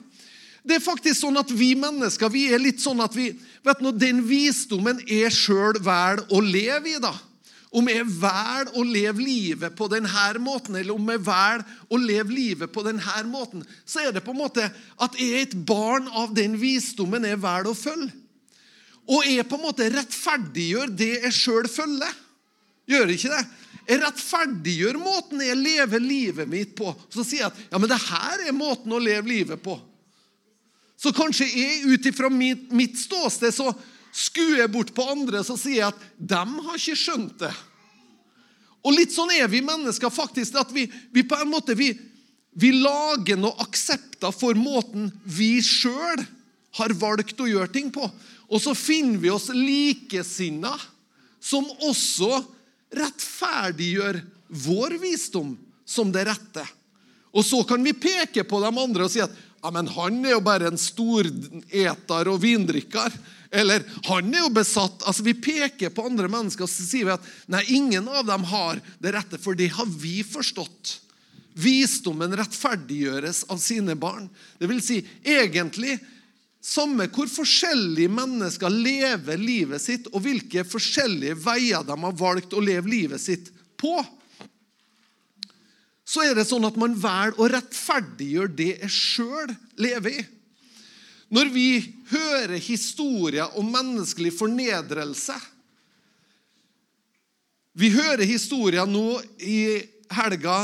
Det 0.69 0.77
er 0.77 0.85
faktisk 0.85 1.23
sånn 1.23 1.39
at 1.41 1.51
Vi 1.55 1.73
mennesker 1.79 2.31
vi 2.31 2.49
er 2.53 2.61
litt 2.61 2.83
sånn 2.83 3.01
at 3.03 3.15
vi, 3.17 3.31
vet 3.65 3.81
du, 3.83 3.89
Den 3.95 4.21
visdommen 4.27 5.01
er 5.07 5.33
sjøl 5.35 5.81
vel 5.83 6.23
å 6.35 6.43
leve 6.45 6.97
i. 6.97 6.99
da. 7.03 7.15
Om 7.69 7.89
jeg 7.91 8.07
velger 8.09 8.71
å 8.81 8.85
leve 8.87 9.21
livet 9.21 9.75
på 9.77 9.91
denne 9.93 10.29
måten, 10.41 10.79
eller 10.79 10.95
om 10.95 11.11
jeg 11.13 11.21
velger 11.27 11.65
å 11.93 11.99
leve 12.01 12.33
livet 12.33 12.73
på 12.73 12.85
denne 12.87 13.25
måten, 13.29 13.65
så 13.85 14.07
er 14.07 14.15
det 14.15 14.25
på 14.25 14.33
en 14.33 14.41
måte 14.41 14.65
at 14.97 15.19
jeg 15.21 15.35
er 15.35 15.45
et 15.45 15.59
barn 15.69 16.09
av 16.09 16.33
den 16.37 16.57
visdommen 16.61 17.27
jeg 17.29 17.41
velger 17.43 17.73
å 17.73 17.77
følge. 17.77 18.15
Og 19.09 19.25
jeg 19.25 19.47
på 19.49 19.57
en 19.57 19.65
måte 19.65 19.89
rettferdiggjør 19.93 20.91
det 20.97 21.13
jeg 21.25 21.37
sjøl 21.37 21.69
følger. 21.73 22.13
Gjør 22.89 23.13
ikke 23.13 23.33
det? 23.33 23.45
Jeg 23.89 24.03
rettferdiggjør 24.03 24.99
måten 25.01 25.41
jeg 25.41 25.57
lever 25.57 26.03
livet 26.03 26.51
mitt 26.51 26.75
på. 26.77 26.91
Så 27.09 27.25
sier 27.25 27.47
jeg 27.47 27.53
at 27.53 27.61
ja, 27.73 27.79
men 27.81 27.89
det 27.89 28.01
her 28.03 28.43
er 28.51 28.57
måten 28.57 28.93
å 28.93 29.01
leve 29.01 29.31
livet 29.31 29.63
på. 29.65 29.79
Så 30.99 31.15
kanskje 31.15 31.47
jeg 31.47 31.87
ut 31.89 32.09
ifra 32.11 32.29
mitt, 32.29 32.69
mitt 32.75 32.99
ståsted 33.01 33.55
så 33.55 33.71
skuer 34.13 34.65
jeg 34.65 34.73
bort 34.73 34.91
på 34.97 35.07
andre 35.09 35.41
så 35.47 35.57
sier 35.57 35.83
jeg 35.83 35.93
at 35.93 36.07
dem 36.19 36.57
har 36.67 36.77
ikke 36.77 36.99
skjønt 36.99 37.39
det. 37.45 37.53
Og 38.85 38.95
litt 38.95 39.15
sånn 39.15 39.33
er 39.35 39.49
vi 39.51 39.63
mennesker 39.65 40.13
faktisk. 40.13 40.59
at 40.61 40.73
Vi, 40.75 40.87
vi 41.15 41.25
på 41.27 41.39
en 41.39 41.51
måte, 41.51 41.77
vi, 41.79 41.93
vi 42.53 42.73
lager 42.77 43.41
noe 43.41 43.57
aksepter 43.65 44.35
for 44.35 44.59
måten 44.59 45.11
vi 45.25 45.59
sjøl 45.65 46.25
har 46.79 46.95
valgt 47.01 47.41
å 47.41 47.49
gjøre 47.49 47.73
ting 47.73 47.89
på. 47.95 48.05
Og 48.49 48.63
så 48.63 48.75
finner 48.77 49.21
vi 49.23 49.33
oss 49.33 49.49
likesinna 49.55 50.75
som 51.41 51.67
også 51.87 52.43
rettferdiggjør 52.95 54.21
vår 54.67 54.99
visdom 55.03 55.55
som 55.89 56.13
det 56.13 56.27
rette. 56.29 56.65
Og 57.37 57.45
så 57.45 57.63
kan 57.69 57.83
vi 57.85 57.93
peke 57.97 58.45
på 58.49 58.61
de 58.63 58.71
andre 58.73 59.07
og 59.07 59.13
si 59.13 59.21
at 59.25 59.35
ja, 59.59 59.73
men 59.75 59.89
han 59.91 60.21
er 60.23 60.37
jo 60.37 60.45
bare 60.45 60.71
en 60.71 60.79
storeter 60.79 62.31
og 62.31 62.39
vindrikker. 62.45 63.15
Eller 63.51 63.83
han 64.07 64.29
er 64.31 64.45
jo 64.45 64.53
besatt. 64.55 65.03
Altså 65.09 65.25
Vi 65.27 65.35
peker 65.35 65.91
på 65.95 66.05
andre 66.07 66.29
mennesker 66.31 66.67
og 66.67 66.71
så 66.71 66.87
sier 66.87 67.09
vi 67.09 67.17
at 67.17 67.29
nei, 67.51 67.65
ingen 67.75 68.07
av 68.09 68.27
dem 68.29 68.47
har 68.49 68.81
det 69.03 69.15
rette, 69.17 69.41
for 69.41 69.59
det 69.59 69.73
har 69.75 69.89
vi 69.99 70.21
forstått. 70.27 70.99
Visdommen 71.59 72.37
rettferdiggjøres 72.39 73.49
av 73.51 73.59
sine 73.63 73.97
barn. 73.99 74.29
Det 74.61 74.69
vil 74.71 74.83
si, 74.85 75.01
egentlig, 75.27 75.97
samme 76.69 77.09
hvor 77.13 77.31
forskjellige 77.31 78.13
mennesker 78.13 78.73
lever 78.73 79.41
livet 79.41 79.83
sitt, 79.83 80.09
og 80.13 80.23
hvilke 80.25 80.67
forskjellige 80.69 81.39
veier 81.41 81.87
de 81.87 81.97
har 82.05 82.17
valgt 82.19 82.57
å 82.57 82.65
leve 82.65 82.91
livet 82.93 83.23
sitt 83.23 83.51
på, 83.81 83.97
så 86.09 86.25
er 86.25 86.39
det 86.39 86.47
sånn 86.49 86.65
at 86.65 86.77
man 86.81 86.97
velger 86.97 87.37
å 87.37 87.51
rettferdiggjøre 87.53 88.57
det 88.57 88.73
jeg 88.81 88.93
sjøl 88.93 89.53
lever 89.81 90.21
i. 90.23 90.27
Når 91.29 91.51
vi 91.53 91.69
hører 92.09 92.57
historier 92.57 93.57
om 93.61 93.69
menneskelig 93.69 94.33
fornedrelse 94.39 95.37
Vi 97.79 97.91
hører 97.93 98.25
historier 98.25 98.89
nå 98.89 99.19
i 99.45 99.59
helga 100.09 100.55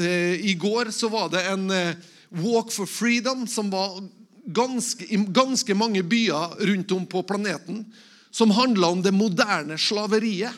eh, 0.00 0.40
I 0.48 0.54
går 0.56 0.88
så 0.96 1.10
var 1.12 1.28
det 1.34 1.44
en 1.50 1.68
eh, 1.70 2.00
Walk 2.40 2.72
for 2.72 2.88
freedom 2.88 3.44
som 3.46 3.68
var 3.70 4.00
ganske, 4.44 5.06
i 5.06 5.16
ganske 5.16 5.74
mange 5.74 6.02
byer 6.02 6.58
rundt 6.68 6.92
om 6.92 7.06
på 7.06 7.22
planeten, 7.22 7.84
som 8.30 8.50
handla 8.50 8.90
om 8.92 9.02
det 9.02 9.14
moderne 9.14 9.78
slaveriet. 9.78 10.52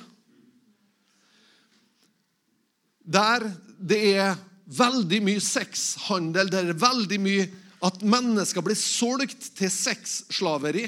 Der 3.07 3.51
det 3.79 4.01
er 4.17 4.37
veldig 4.67 5.21
mye 5.23 5.43
sexhandel, 5.43 6.49
der 6.51 6.67
det 6.67 6.75
er 6.75 6.85
veldig 6.87 7.19
mye 7.23 7.49
at 7.87 8.01
mennesker 8.03 8.65
blir 8.65 8.79
solgt 8.79 9.51
til 9.59 9.71
sexslaveri. 9.71 10.87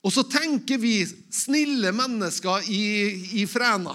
Og 0.00 0.14
så 0.14 0.24
tenker 0.24 0.80
vi 0.80 1.02
snille 1.04 1.90
mennesker 1.92 2.70
i, 2.72 2.84
i 3.42 3.46
Fræna 3.50 3.92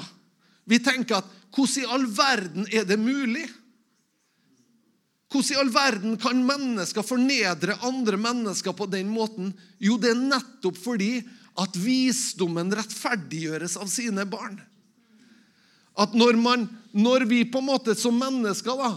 Vi 0.70 0.78
tenker 0.84 1.18
at 1.18 1.32
hvordan 1.56 1.82
i 1.82 1.88
all 1.96 2.06
verden 2.12 2.68
er 2.68 2.84
det 2.86 3.00
mulig? 3.00 3.46
Hvordan 5.36 5.52
i 5.52 5.60
all 5.60 5.72
verden 5.74 6.20
kan 6.22 6.46
mennesker 6.48 7.04
fornedre 7.04 7.76
andre 7.84 8.20
mennesker 8.20 8.76
på 8.76 8.88
den 8.88 9.10
måten? 9.12 9.52
Jo, 9.84 9.98
det 10.00 10.14
er 10.14 10.22
nettopp 10.22 10.78
fordi 10.80 11.18
at 11.60 11.76
visdommen 11.80 12.72
rettferdiggjøres 12.76 13.76
av 13.80 13.92
sine 13.92 14.24
barn. 14.28 14.58
At 16.00 16.16
når, 16.16 16.40
man, 16.40 16.66
når 16.92 17.28
vi 17.28 17.44
på 17.48 17.60
en 17.60 17.70
måte 17.70 17.96
som 18.00 18.16
mennesker 18.20 18.80
da, 18.80 18.94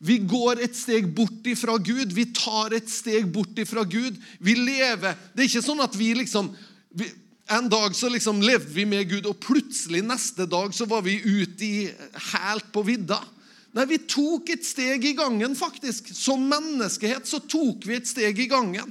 vi 0.00 0.16
går 0.24 0.62
et 0.64 0.76
steg 0.76 1.10
bort 1.12 1.46
ifra 1.50 1.76
Gud. 1.76 2.14
Vi 2.16 2.30
tar 2.32 2.72
et 2.72 2.88
steg 2.88 3.26
bort 3.34 3.58
ifra 3.60 3.84
Gud. 3.84 4.16
Vi 4.40 4.54
lever 4.56 5.18
Det 5.34 5.44
er 5.44 5.50
ikke 5.50 5.66
sånn 5.66 5.82
at 5.84 5.98
vi 5.98 6.14
liksom 6.16 6.48
vi, 6.96 7.10
En 7.52 7.68
dag 7.68 7.92
så 7.98 8.08
liksom 8.08 8.40
levde 8.40 8.72
vi 8.72 8.86
med 8.88 9.10
Gud, 9.10 9.26
og 9.26 9.42
plutselig 9.42 10.00
neste 10.06 10.46
dag 10.46 10.72
så 10.72 10.86
var 10.88 11.02
vi 11.02 11.18
ute 11.18 11.66
i 11.66 11.88
helt 12.30 12.68
på 12.72 12.84
vidda. 12.86 13.18
Nei, 13.76 13.86
vi 13.86 14.00
tok 14.10 14.50
et 14.50 14.66
steg 14.66 15.04
i 15.06 15.14
gangen, 15.18 15.54
faktisk. 15.58 16.10
Som 16.16 16.48
menneskehet 16.50 17.28
så 17.30 17.38
tok 17.44 17.86
vi 17.86 17.98
et 18.00 18.08
steg 18.08 18.38
i 18.42 18.48
gangen. 18.50 18.90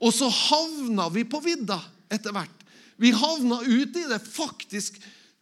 Og 0.00 0.12
så 0.16 0.28
havna 0.28 1.08
vi 1.12 1.24
på 1.28 1.40
vidda 1.44 1.78
etter 2.12 2.34
hvert. 2.36 2.66
Vi 3.00 3.14
havna 3.16 3.62
ut 3.64 3.96
i 3.96 4.04
det 4.10 4.20
faktisk 4.26 4.98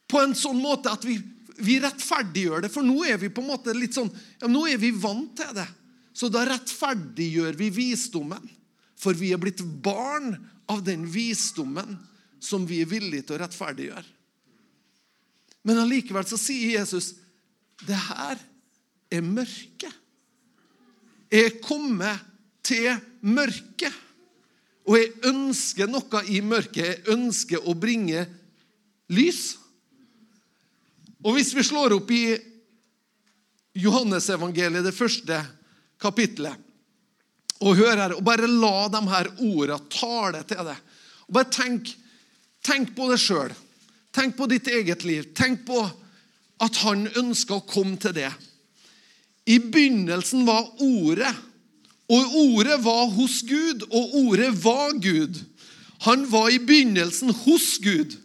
på 0.08 0.22
en 0.22 0.36
sånn 0.38 0.60
måte 0.62 0.92
at 0.94 1.02
vi 1.06 1.18
vi 1.58 1.78
rettferdiggjør 1.82 2.64
det, 2.64 2.70
for 2.72 2.86
nå 2.86 3.02
er 3.08 3.18
vi 3.20 3.30
på 3.34 3.42
en 3.42 3.50
måte 3.50 3.74
litt 3.74 3.96
sånn, 3.96 4.10
ja, 4.38 4.50
nå 4.50 4.64
er 4.70 4.78
vi 4.80 4.92
vant 4.94 5.32
til 5.38 5.50
det. 5.56 5.66
Så 6.14 6.30
da 6.30 6.44
rettferdiggjør 6.46 7.58
vi 7.58 7.70
visdommen. 7.74 8.44
For 8.98 9.14
vi 9.14 9.32
er 9.34 9.40
blitt 9.42 9.62
barn 9.82 10.34
av 10.70 10.82
den 10.86 11.04
visdommen 11.10 11.96
som 12.42 12.66
vi 12.66 12.80
er 12.82 12.90
villige 12.90 13.28
til 13.28 13.38
å 13.38 13.42
rettferdiggjøre. 13.42 14.06
Men 15.66 15.82
allikevel 15.82 16.26
så 16.26 16.38
sier 16.40 16.78
Jesus 16.78 17.12
det 17.86 17.98
her 18.08 18.38
er 19.10 19.24
mørke. 19.24 19.90
Jeg 21.28 21.44
er 21.44 21.56
kommet 21.64 22.24
til 22.64 22.90
mørket. 23.20 23.94
Og 24.88 24.96
jeg 24.96 25.12
ønsker 25.28 25.90
noe 25.90 26.22
i 26.32 26.40
mørket. 26.40 26.84
Jeg 26.84 27.16
ønsker 27.16 27.64
å 27.68 27.76
bringe 27.76 28.24
lys. 29.12 29.56
Og 31.24 31.34
Hvis 31.36 31.52
vi 31.56 31.66
slår 31.66 31.98
opp 31.98 32.10
i 32.14 32.24
Johannesevangeliet, 33.78 34.86
det 34.86 34.96
første 34.96 35.42
kapittelet, 36.00 36.56
og 37.58 37.74
hører 37.74 38.14
og 38.14 38.22
bare 38.22 38.46
la 38.46 38.86
de 38.92 39.00
her 39.10 39.28
ordene 39.34 39.78
tale 39.90 40.44
til 40.46 40.60
deg 40.62 40.76
og 41.26 41.34
Bare 41.34 41.50
tenk, 41.52 41.90
tenk 42.64 42.94
på 42.96 43.10
det 43.10 43.18
sjøl. 43.20 43.50
Tenk 44.16 44.32
på 44.38 44.46
ditt 44.48 44.70
eget 44.72 45.02
liv. 45.04 45.26
Tenk 45.36 45.66
på 45.68 45.82
at 46.64 46.78
han 46.86 47.02
ønsker 47.20 47.58
å 47.58 47.66
komme 47.68 47.98
til 48.00 48.14
det. 48.16 48.30
I 49.48 49.58
begynnelsen 49.58 50.44
var 50.46 50.66
Ordet, 50.84 51.34
og 52.08 52.34
Ordet 52.36 52.78
var 52.84 53.06
hos 53.16 53.40
Gud, 53.48 53.86
og 53.88 54.14
Ordet 54.26 54.52
var 54.64 54.92
Gud. 55.00 55.40
Han 56.04 56.26
var 56.32 56.50
i 56.52 56.60
begynnelsen 56.60 57.32
hos 57.44 57.78
Gud. 57.82 58.16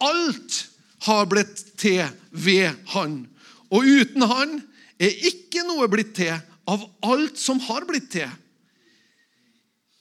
Alt 0.00 0.64
har 1.04 1.28
blitt 1.28 1.62
til 1.80 2.08
ved 2.32 2.72
Han. 2.96 3.26
Og 3.70 3.84
uten 3.84 4.24
Han 4.28 4.58
er 5.00 5.12
ikke 5.28 5.66
noe 5.68 5.88
blitt 5.92 6.14
til 6.16 6.34
av 6.70 6.84
alt 7.04 7.38
som 7.40 7.60
har 7.68 7.84
blitt 7.88 8.10
til. 8.14 8.30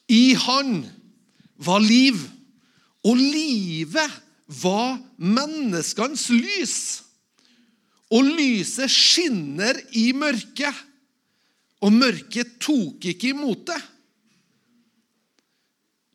I 0.08 0.34
Han 0.48 0.84
var 1.64 1.84
liv, 1.84 2.20
og 3.04 3.20
livet 3.20 4.20
var 4.64 5.00
menneskenes 5.18 6.30
lys. 6.32 6.78
Og 8.14 8.28
lyset 8.28 8.92
skinner 8.92 9.80
i 9.98 10.12
mørket, 10.16 10.76
og 11.84 11.92
mørket 11.96 12.60
tok 12.64 13.04
ikke 13.12 13.34
imot 13.34 13.66
det. 13.68 13.80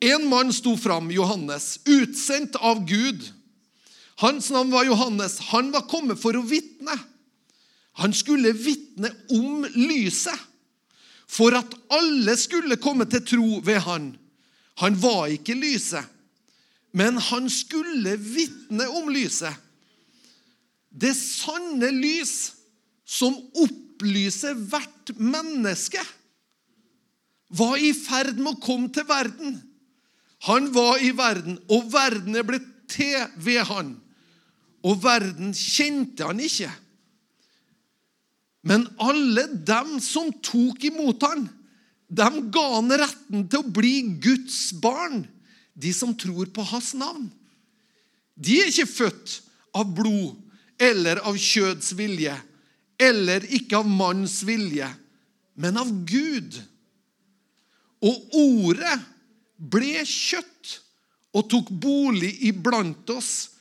En 0.09 0.23
mann 0.31 0.53
sto 0.55 0.77
fram, 0.79 1.11
Johannes, 1.11 1.75
utsendt 1.83 2.55
av 2.63 2.85
Gud 2.87 3.27
hans 4.19 4.49
navn 4.51 4.71
var 4.71 4.83
Johannes. 4.83 5.39
Han 5.39 5.71
var 5.71 5.87
kommet 5.87 6.19
for 6.19 6.35
å 6.35 6.43
vitne. 6.43 6.91
Han 7.99 8.11
skulle 8.15 8.51
vitne 8.55 9.11
om 9.31 9.63
lyset, 9.75 10.35
for 11.29 11.55
at 11.55 11.71
alle 11.93 12.35
skulle 12.39 12.79
komme 12.83 13.07
til 13.07 13.23
tro 13.23 13.59
ved 13.63 13.79
han. 13.85 14.09
Han 14.83 14.97
var 14.99 15.31
ikke 15.31 15.55
lyset, 15.55 16.03
men 16.91 17.19
han 17.29 17.47
skulle 17.51 18.17
vitne 18.19 18.89
om 18.99 19.07
lyset. 19.13 19.55
Det 20.89 21.13
sanne 21.17 21.91
lys 21.93 22.53
som 23.05 23.35
opplyser 23.57 24.57
hvert 24.69 25.13
menneske, 25.17 26.01
var 27.49 27.81
i 27.81 27.93
ferd 27.97 28.37
med 28.37 28.55
å 28.55 28.61
komme 28.61 28.91
til 28.93 29.07
verden. 29.09 29.55
Han 30.45 30.69
var 30.73 31.01
i 31.01 31.09
verden, 31.17 31.57
og 31.69 31.89
verden 31.93 32.37
er 32.37 32.45
blitt 32.45 32.67
til 32.89 33.25
ved 33.41 33.65
han 33.69 33.95
og 34.85 35.01
verden 35.03 35.53
kjente 35.55 36.27
han 36.27 36.39
ikke. 36.43 36.69
Men 38.67 38.85
alle 39.01 39.45
dem 39.67 39.97
som 40.03 40.31
tok 40.43 40.83
imot 40.89 41.23
han, 41.27 41.47
De 42.09 42.25
ga 42.49 42.63
han 42.73 42.89
retten 42.97 43.43
til 43.45 43.61
å 43.61 43.69
bli 43.69 44.17
Guds 44.17 44.71
barn, 44.81 45.27
de 45.77 45.91
som 45.93 46.15
tror 46.17 46.49
på 46.49 46.63
hans 46.65 46.95
navn. 46.97 47.27
De 48.33 48.55
er 48.57 48.71
ikke 48.71 48.89
født 48.89 49.35
av 49.77 49.91
blod 49.93 50.33
eller 50.79 51.21
av 51.27 51.37
kjøds 51.37 51.91
vilje, 51.99 52.33
eller 52.99 53.45
ikke 53.55 53.79
av 53.79 53.87
manns 53.87 54.39
vilje, 54.47 54.87
men 55.59 55.79
av 55.79 55.91
Gud. 56.07 56.55
Og 57.99 58.35
ordet 58.39 58.95
ble 59.59 60.05
kjøtt 60.07 60.77
og 61.35 61.49
tok 61.51 61.71
bolig 61.83 62.31
iblant 62.47 63.11
oss, 63.13 63.51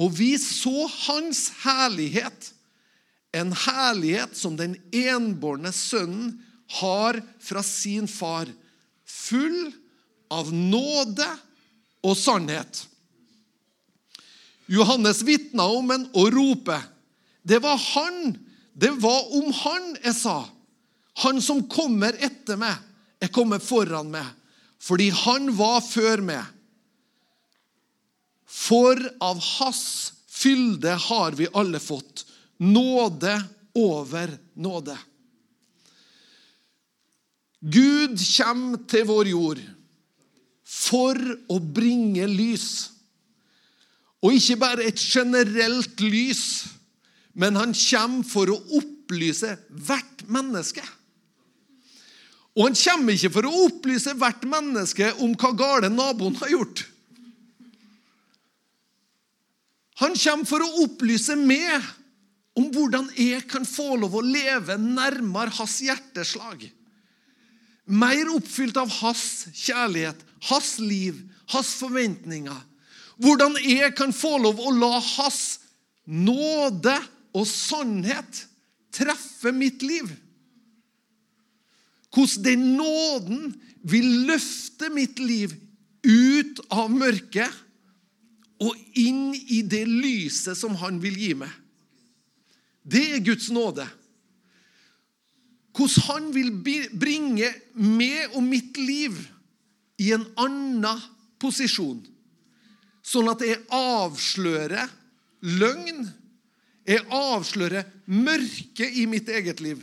og 0.00 0.14
vi 0.16 0.34
så 0.40 0.88
hans 1.06 1.46
herlighet, 1.62 2.50
en 3.32 3.52
herlighet 3.56 4.34
som 4.36 4.58
den 4.58 4.74
enbårne 4.92 5.72
sønnen 5.72 6.34
har 6.80 7.18
fra 7.40 7.62
sin 7.64 8.08
far, 8.08 8.50
full 9.04 9.70
av 10.32 10.50
nåde 10.52 11.28
og 12.04 12.16
sannhet. 12.18 12.82
Johannes 14.72 15.20
vitna 15.26 15.66
om 15.68 15.90
en 15.92 16.06
og 16.16 16.32
roper. 16.32 16.80
Det 17.42 17.58
var 17.60 17.76
han, 17.76 18.32
det 18.72 18.94
var 19.02 19.28
om 19.36 19.52
han 19.52 19.90
jeg 20.00 20.16
sa. 20.16 20.38
Han 21.24 21.42
som 21.44 21.64
kommer 21.68 22.16
etter 22.16 22.56
meg, 22.56 22.78
er 23.22 23.30
kommet 23.30 23.62
foran 23.62 24.08
meg, 24.10 24.26
fordi 24.82 25.10
han 25.14 25.50
var 25.54 25.82
før 25.84 26.24
meg. 26.24 26.46
For 28.48 28.98
av 29.22 29.38
hans 29.58 29.84
fylde 30.32 30.96
har 31.08 31.36
vi 31.38 31.50
alle 31.52 31.80
fått 31.80 32.24
nåde 32.62 33.36
over 33.78 34.32
nåde. 34.54 34.96
Gud 37.62 38.18
kommer 38.18 38.82
til 38.90 39.06
vår 39.06 39.30
jord 39.30 39.60
for 40.66 41.18
å 41.52 41.60
bringe 41.62 42.26
lys. 42.26 42.91
Og 44.22 44.36
ikke 44.38 44.58
bare 44.60 44.86
et 44.86 45.00
generelt 45.02 46.00
lys, 46.00 46.44
men 47.34 47.56
han 47.58 47.72
kommer 47.74 48.26
for 48.28 48.52
å 48.52 48.58
opplyse 48.78 49.56
hvert 49.86 50.26
menneske. 50.30 50.84
Og 52.52 52.68
han 52.68 52.76
kommer 52.76 53.16
ikke 53.16 53.32
for 53.32 53.48
å 53.48 53.64
opplyse 53.66 54.12
hvert 54.20 54.44
menneske 54.48 55.08
om 55.24 55.32
hva 55.40 55.52
gale 55.56 55.90
naboen 55.92 56.36
har 56.42 56.52
gjort. 56.52 56.84
Han 60.02 60.14
kommer 60.18 60.48
for 60.48 60.64
å 60.64 60.84
opplyse 60.84 61.36
meg 61.38 61.82
om 62.58 62.68
hvordan 62.72 63.08
jeg 63.16 63.46
kan 63.48 63.64
få 63.64 63.94
lov 64.00 64.18
å 64.18 64.24
leve 64.24 64.76
nærmere 64.80 65.54
hans 65.56 65.78
hjerteslag. 65.84 66.66
Mer 67.88 68.28
oppfylt 68.34 68.76
av 68.78 68.92
hans 69.00 69.46
kjærlighet, 69.56 70.20
hans 70.50 70.76
liv, 70.82 71.16
hans 71.54 71.72
forventninger. 71.80 72.60
Hvordan 73.22 73.54
jeg 73.62 73.92
kan 73.94 74.14
få 74.14 74.36
lov 74.42 74.58
å 74.58 74.72
la 74.74 74.96
hans 74.98 75.60
nåde 76.10 76.96
og 77.38 77.46
sannhet 77.46 78.46
treffe 78.92 79.52
mitt 79.54 79.84
liv. 79.86 80.10
Hvordan 82.12 82.44
den 82.44 82.64
nåden 82.76 83.52
vil 83.88 84.08
løfte 84.28 84.90
mitt 84.92 85.22
liv 85.22 85.54
ut 86.02 86.60
av 86.74 86.90
mørket 86.90 87.62
og 88.62 88.98
inn 88.98 89.32
i 89.34 89.62
det 89.66 89.84
lyset 89.88 90.58
som 90.58 90.74
han 90.82 91.00
vil 91.02 91.16
gi 91.18 91.32
meg. 91.38 91.50
Det 92.82 93.02
er 93.16 93.24
Guds 93.24 93.48
nåde. 93.54 93.86
Hvordan 95.72 96.06
han 96.08 96.30
vil 96.34 96.50
bringe 96.98 97.48
meg 97.78 98.34
og 98.34 98.42
mitt 98.44 98.76
liv 98.78 99.16
i 100.02 100.12
en 100.14 100.26
annen 100.36 101.00
posisjon. 101.42 102.02
Sånn 103.02 103.30
at 103.32 103.42
jeg 103.44 103.60
avslører 103.74 104.90
løgn. 105.58 106.06
Jeg 106.86 107.02
avslører 107.14 107.88
mørke 108.10 108.86
i 108.86 109.06
mitt 109.10 109.28
eget 109.30 109.62
liv. 109.62 109.82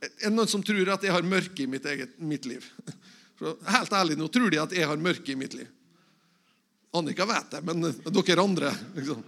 Er 0.00 0.30
det 0.30 0.32
noen 0.34 0.48
som 0.48 0.62
tror 0.64 0.94
at 0.94 1.04
jeg 1.04 1.12
har 1.12 1.26
mørke 1.26 1.64
i 1.64 1.68
mitt 1.70 1.86
eget 1.86 2.14
mitt 2.22 2.46
liv? 2.48 2.64
helt 3.74 3.92
ærlig, 3.92 4.16
nå 4.18 4.28
tror 4.32 4.50
de 4.52 4.62
at 4.62 4.72
jeg 4.74 4.88
har 4.88 5.00
mørke 5.00 5.32
i 5.32 5.38
mitt 5.38 5.54
liv. 5.56 5.68
Annika 6.96 7.26
vet 7.28 7.52
det, 7.52 7.60
men 7.66 7.84
dere 7.86 8.42
andre 8.42 8.72
liksom. 8.96 9.20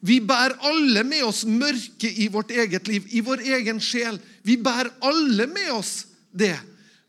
Vi 0.00 0.16
bærer 0.24 0.56
alle 0.64 1.02
med 1.04 1.26
oss 1.26 1.42
mørket 1.44 2.20
i 2.22 2.28
vårt 2.32 2.52
eget 2.54 2.86
liv, 2.88 3.08
i 3.10 3.20
vår 3.20 3.42
egen 3.58 3.80
sjel. 3.84 4.16
Vi 4.46 4.56
bærer 4.56 4.94
alle 5.04 5.44
med 5.50 5.72
oss 5.74 6.06
det. 6.30 6.56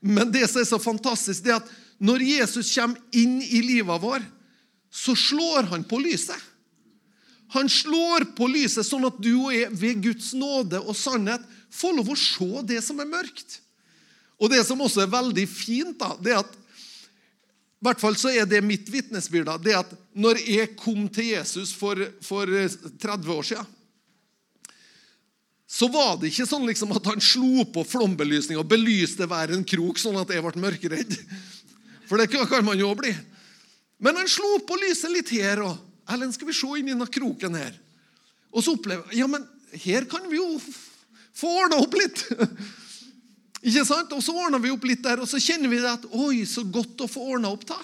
Men 0.02 0.32
det 0.34 0.48
som 0.50 0.60
er 0.60 0.68
så 0.68 0.80
fantastisk, 0.82 1.46
det 1.46 1.54
er 1.54 1.62
at 1.62 1.72
når 2.02 2.24
Jesus 2.26 2.72
kommer 2.74 3.02
inn 3.14 3.40
i 3.46 3.62
livet 3.62 4.02
vår, 4.02 4.24
så 4.92 5.16
slår 5.16 5.70
han 5.72 5.86
på 5.88 6.00
lyset. 6.02 6.38
Han 7.54 7.68
slår 7.70 8.30
på 8.36 8.48
lyset 8.48 8.88
sånn 8.88 9.06
at 9.08 9.20
du 9.22 9.34
og 9.36 9.52
jeg 9.54 9.70
ved 9.76 10.02
Guds 10.06 10.32
nåde 10.40 10.80
og 10.82 10.96
sannhet 10.98 11.44
får 11.72 11.98
lov 11.98 12.14
å 12.14 12.18
se 12.20 12.64
det 12.68 12.80
som 12.84 13.00
er 13.04 13.10
mørkt. 13.12 13.60
Og 14.42 14.50
det 14.52 14.64
som 14.66 14.80
også 14.82 15.04
er 15.04 15.12
veldig 15.12 15.46
fint, 15.52 15.98
da, 16.00 16.16
det 16.18 16.34
er 16.34 16.42
at 16.42 16.58
i 17.82 17.86
hvert 17.88 18.02
fall 18.02 18.16
så 18.18 18.30
er 18.30 18.46
det 18.46 18.60
mitt 18.62 18.90
vitnesbyrd. 18.94 19.50
Det 19.66 19.74
at 19.74 19.94
når 20.14 20.40
jeg 20.46 20.74
kom 20.78 21.08
til 21.10 21.32
Jesus 21.32 21.72
for, 21.74 21.98
for 22.22 22.46
30 22.46 23.32
år 23.34 23.48
siden, 23.48 23.70
så 25.72 25.88
var 25.90 26.18
det 26.20 26.30
ikke 26.30 26.46
sånn 26.50 26.68
liksom 26.68 26.92
at 26.94 27.08
han 27.08 27.24
slo 27.24 27.64
på 27.74 27.86
flombelysning 27.88 28.60
og 28.60 28.68
belyste 28.70 29.26
hver 29.26 29.54
en 29.56 29.64
krok, 29.66 29.98
sånn 30.02 30.20
at 30.20 30.30
jeg 30.30 30.44
ble 30.44 30.62
mørkeredd. 30.62 31.16
For 32.12 32.20
det 32.20 32.28
kan 32.28 32.66
man 32.68 32.80
jo 32.80 32.90
bli. 33.00 33.14
Men 34.04 34.18
han 34.20 34.28
slo 34.28 34.58
på 34.68 34.76
lyset 34.82 35.14
litt 35.14 35.30
her 35.32 35.62
òg. 35.64 35.78
Ellen, 36.12 36.34
skal 36.36 36.50
vi 36.50 36.56
se 36.58 36.68
inn 36.76 36.90
i 36.90 36.92
denne 36.92 37.08
kroken 37.08 37.54
her? 37.56 37.72
Og 38.52 38.66
så 38.66 38.74
opplever 38.76 39.14
Ja, 39.16 39.30
men 39.32 39.46
her 39.80 40.04
kan 40.12 40.26
vi 40.28 40.36
jo 40.42 40.58
få 40.60 41.54
ordna 41.62 41.78
opp 41.80 41.96
litt. 41.96 42.26
Ikke 43.70 43.86
sant? 43.88 44.12
Og 44.12 44.20
Så 44.26 44.36
ordna 44.36 44.60
vi 44.60 44.74
opp 44.74 44.84
litt 44.90 45.06
der, 45.06 45.22
og 45.24 45.30
så 45.30 45.40
kjenner 45.40 45.72
vi 45.72 45.80
det 45.80 45.88
at 45.88 46.10
Oi, 46.12 46.44
så 46.50 46.66
godt 46.68 47.06
å 47.06 47.08
få 47.08 47.30
ordna 47.38 47.54
opp. 47.56 47.64
da. 47.70 47.80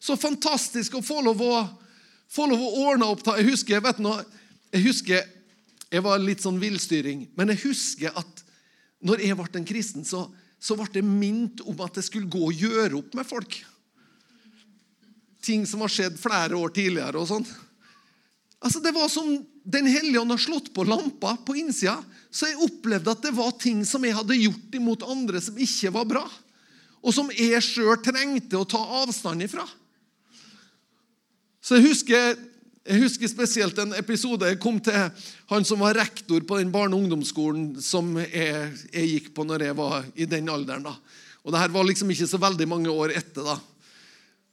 Så 0.00 0.16
fantastisk 0.16 0.96
å 0.96 1.04
få 1.04 1.20
lov 1.26 1.44
å, 1.44 1.52
få 2.32 2.48
lov 2.48 2.62
å 2.62 2.86
ordne 2.86 3.10
opp. 3.12 3.26
da. 3.26 3.36
Jeg 3.36 3.50
husker 3.50 3.84
vet 3.84 4.00
du, 4.00 4.08
jeg 4.72 4.86
husker, 4.86 5.28
jeg 5.92 6.08
var 6.08 6.24
litt 6.24 6.40
sånn 6.40 6.62
villstyring, 6.62 7.28
men 7.36 7.52
jeg 7.52 7.66
husker 7.66 8.16
at 8.16 8.42
når 9.04 9.26
jeg 9.26 9.36
ble 9.36 9.60
en 9.60 9.68
kristen, 9.68 10.08
så, 10.08 10.24
så 10.60 10.76
ble 10.78 10.88
jeg 10.94 11.06
minnet 11.06 11.62
om 11.68 11.80
at 11.84 11.98
jeg 11.98 12.08
skulle 12.08 12.30
gå 12.32 12.48
og 12.48 12.62
gjøre 12.64 12.98
opp 12.98 13.16
med 13.18 13.28
folk. 13.28 13.58
Ting 15.44 15.66
som 15.68 15.84
har 15.84 15.92
skjedd 15.92 16.16
flere 16.18 16.58
år 16.58 16.72
tidligere. 16.74 17.20
og 17.20 17.28
sånn. 17.28 17.46
Altså, 18.60 18.80
Det 18.80 18.94
var 18.94 19.08
som 19.08 19.46
Den 19.66 19.86
hellige 19.86 20.20
ånd 20.20 20.30
har 20.30 20.38
slått 20.38 20.72
på 20.72 20.84
lampa 20.86 21.36
på 21.42 21.56
innsida. 21.58 21.98
Så 22.30 22.46
jeg 22.46 22.62
opplevde 22.62 23.10
at 23.10 23.22
det 23.22 23.32
var 23.34 23.50
ting 23.58 23.84
som 23.84 24.04
jeg 24.04 24.14
hadde 24.14 24.38
gjort 24.38 24.76
imot 24.78 25.02
andre 25.02 25.40
som 25.42 25.58
ikke 25.58 25.90
var 25.90 26.04
bra. 26.06 26.22
Og 27.02 27.12
som 27.12 27.26
jeg 27.34 27.58
sjøl 27.66 27.98
trengte 27.98 28.54
å 28.54 28.68
ta 28.68 28.78
avstand 29.02 29.42
ifra. 29.42 29.66
Så 31.58 31.80
jeg 31.80 31.88
husker, 31.88 32.38
jeg 32.86 33.02
husker, 33.02 33.30
spesielt 33.30 33.78
en 33.82 33.94
episode 33.98 34.46
jeg 34.46 34.60
kom 34.62 34.78
til 34.82 34.94
han 35.50 35.64
som 35.66 35.82
var 35.82 35.96
rektor 35.98 36.44
på 36.46 36.58
den 36.60 36.70
barne- 36.74 36.94
og 36.94 37.02
ungdomsskolen 37.04 37.80
som 37.82 38.12
jeg, 38.22 38.72
jeg, 38.92 39.06
gikk 39.10 39.32
på 39.34 39.46
når 39.46 39.66
jeg 39.66 39.76
var 39.78 40.06
i 40.14 40.28
den 40.30 40.50
alderen. 40.52 40.86
da. 40.86 40.94
Og 41.42 41.52
det 41.52 41.62
her 41.62 41.74
var 41.74 41.86
liksom 41.88 42.10
ikke 42.10 42.28
så 42.30 42.38
veldig 42.42 42.68
mange 42.70 42.92
år 42.92 43.16
etter. 43.18 43.42
da. 43.42 43.58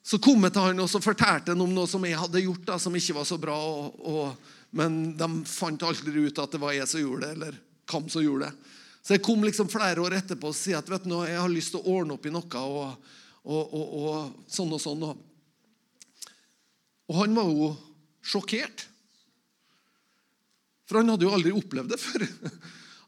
Så 0.04 0.18
kom 0.18 0.44
jeg 0.44 0.54
til 0.54 0.66
han 0.66 0.84
og 0.84 0.90
så 0.90 1.02
fortalte 1.04 1.54
han 1.54 1.62
om 1.62 1.74
noe 1.74 1.90
som 1.90 2.04
jeg 2.06 2.20
hadde 2.20 2.42
gjort 2.44 2.66
da, 2.68 2.80
som 2.82 2.96
ikke 2.96 3.18
var 3.20 3.30
så 3.30 3.38
bra. 3.42 3.56
Og, 3.56 4.02
og, 4.02 4.58
men 4.72 5.14
de 5.18 5.30
fant 5.50 5.86
aldri 5.86 6.26
ut 6.26 6.42
at 6.42 6.58
det 6.58 6.62
var 6.62 6.74
jeg 6.74 6.90
som 6.90 7.04
gjorde 7.04 7.28
det, 7.28 7.38
eller 7.38 7.62
hvem 7.92 8.10
som 8.10 8.26
gjorde 8.26 8.50
det. 8.50 8.74
Så 9.04 9.18
jeg 9.18 9.24
kom 9.24 9.44
liksom 9.44 9.70
flere 9.70 10.02
år 10.02 10.18
etterpå 10.18 10.50
og 10.50 10.58
sier 10.58 10.80
at 10.80 10.90
vet 10.90 11.06
du, 11.06 11.16
jeg 11.28 11.38
har 11.38 11.52
lyst 11.52 11.76
til 11.76 11.82
å 11.84 11.98
ordne 12.00 12.16
opp 12.16 12.26
i 12.26 12.32
noe. 12.34 12.66
Og, 12.66 13.10
og, 13.44 13.74
og 14.00 14.46
sånn 14.48 14.72
og 14.72 14.80
sånn. 14.82 15.10
Og 17.12 17.18
han 17.20 17.36
var 17.36 17.50
jo 17.52 17.74
sjokkert. 18.24 18.88
For 20.88 21.00
han 21.00 21.12
hadde 21.14 21.28
jo 21.28 21.34
aldri 21.36 21.54
opplevd 21.56 21.94
det 21.94 22.02
før. 22.08 22.26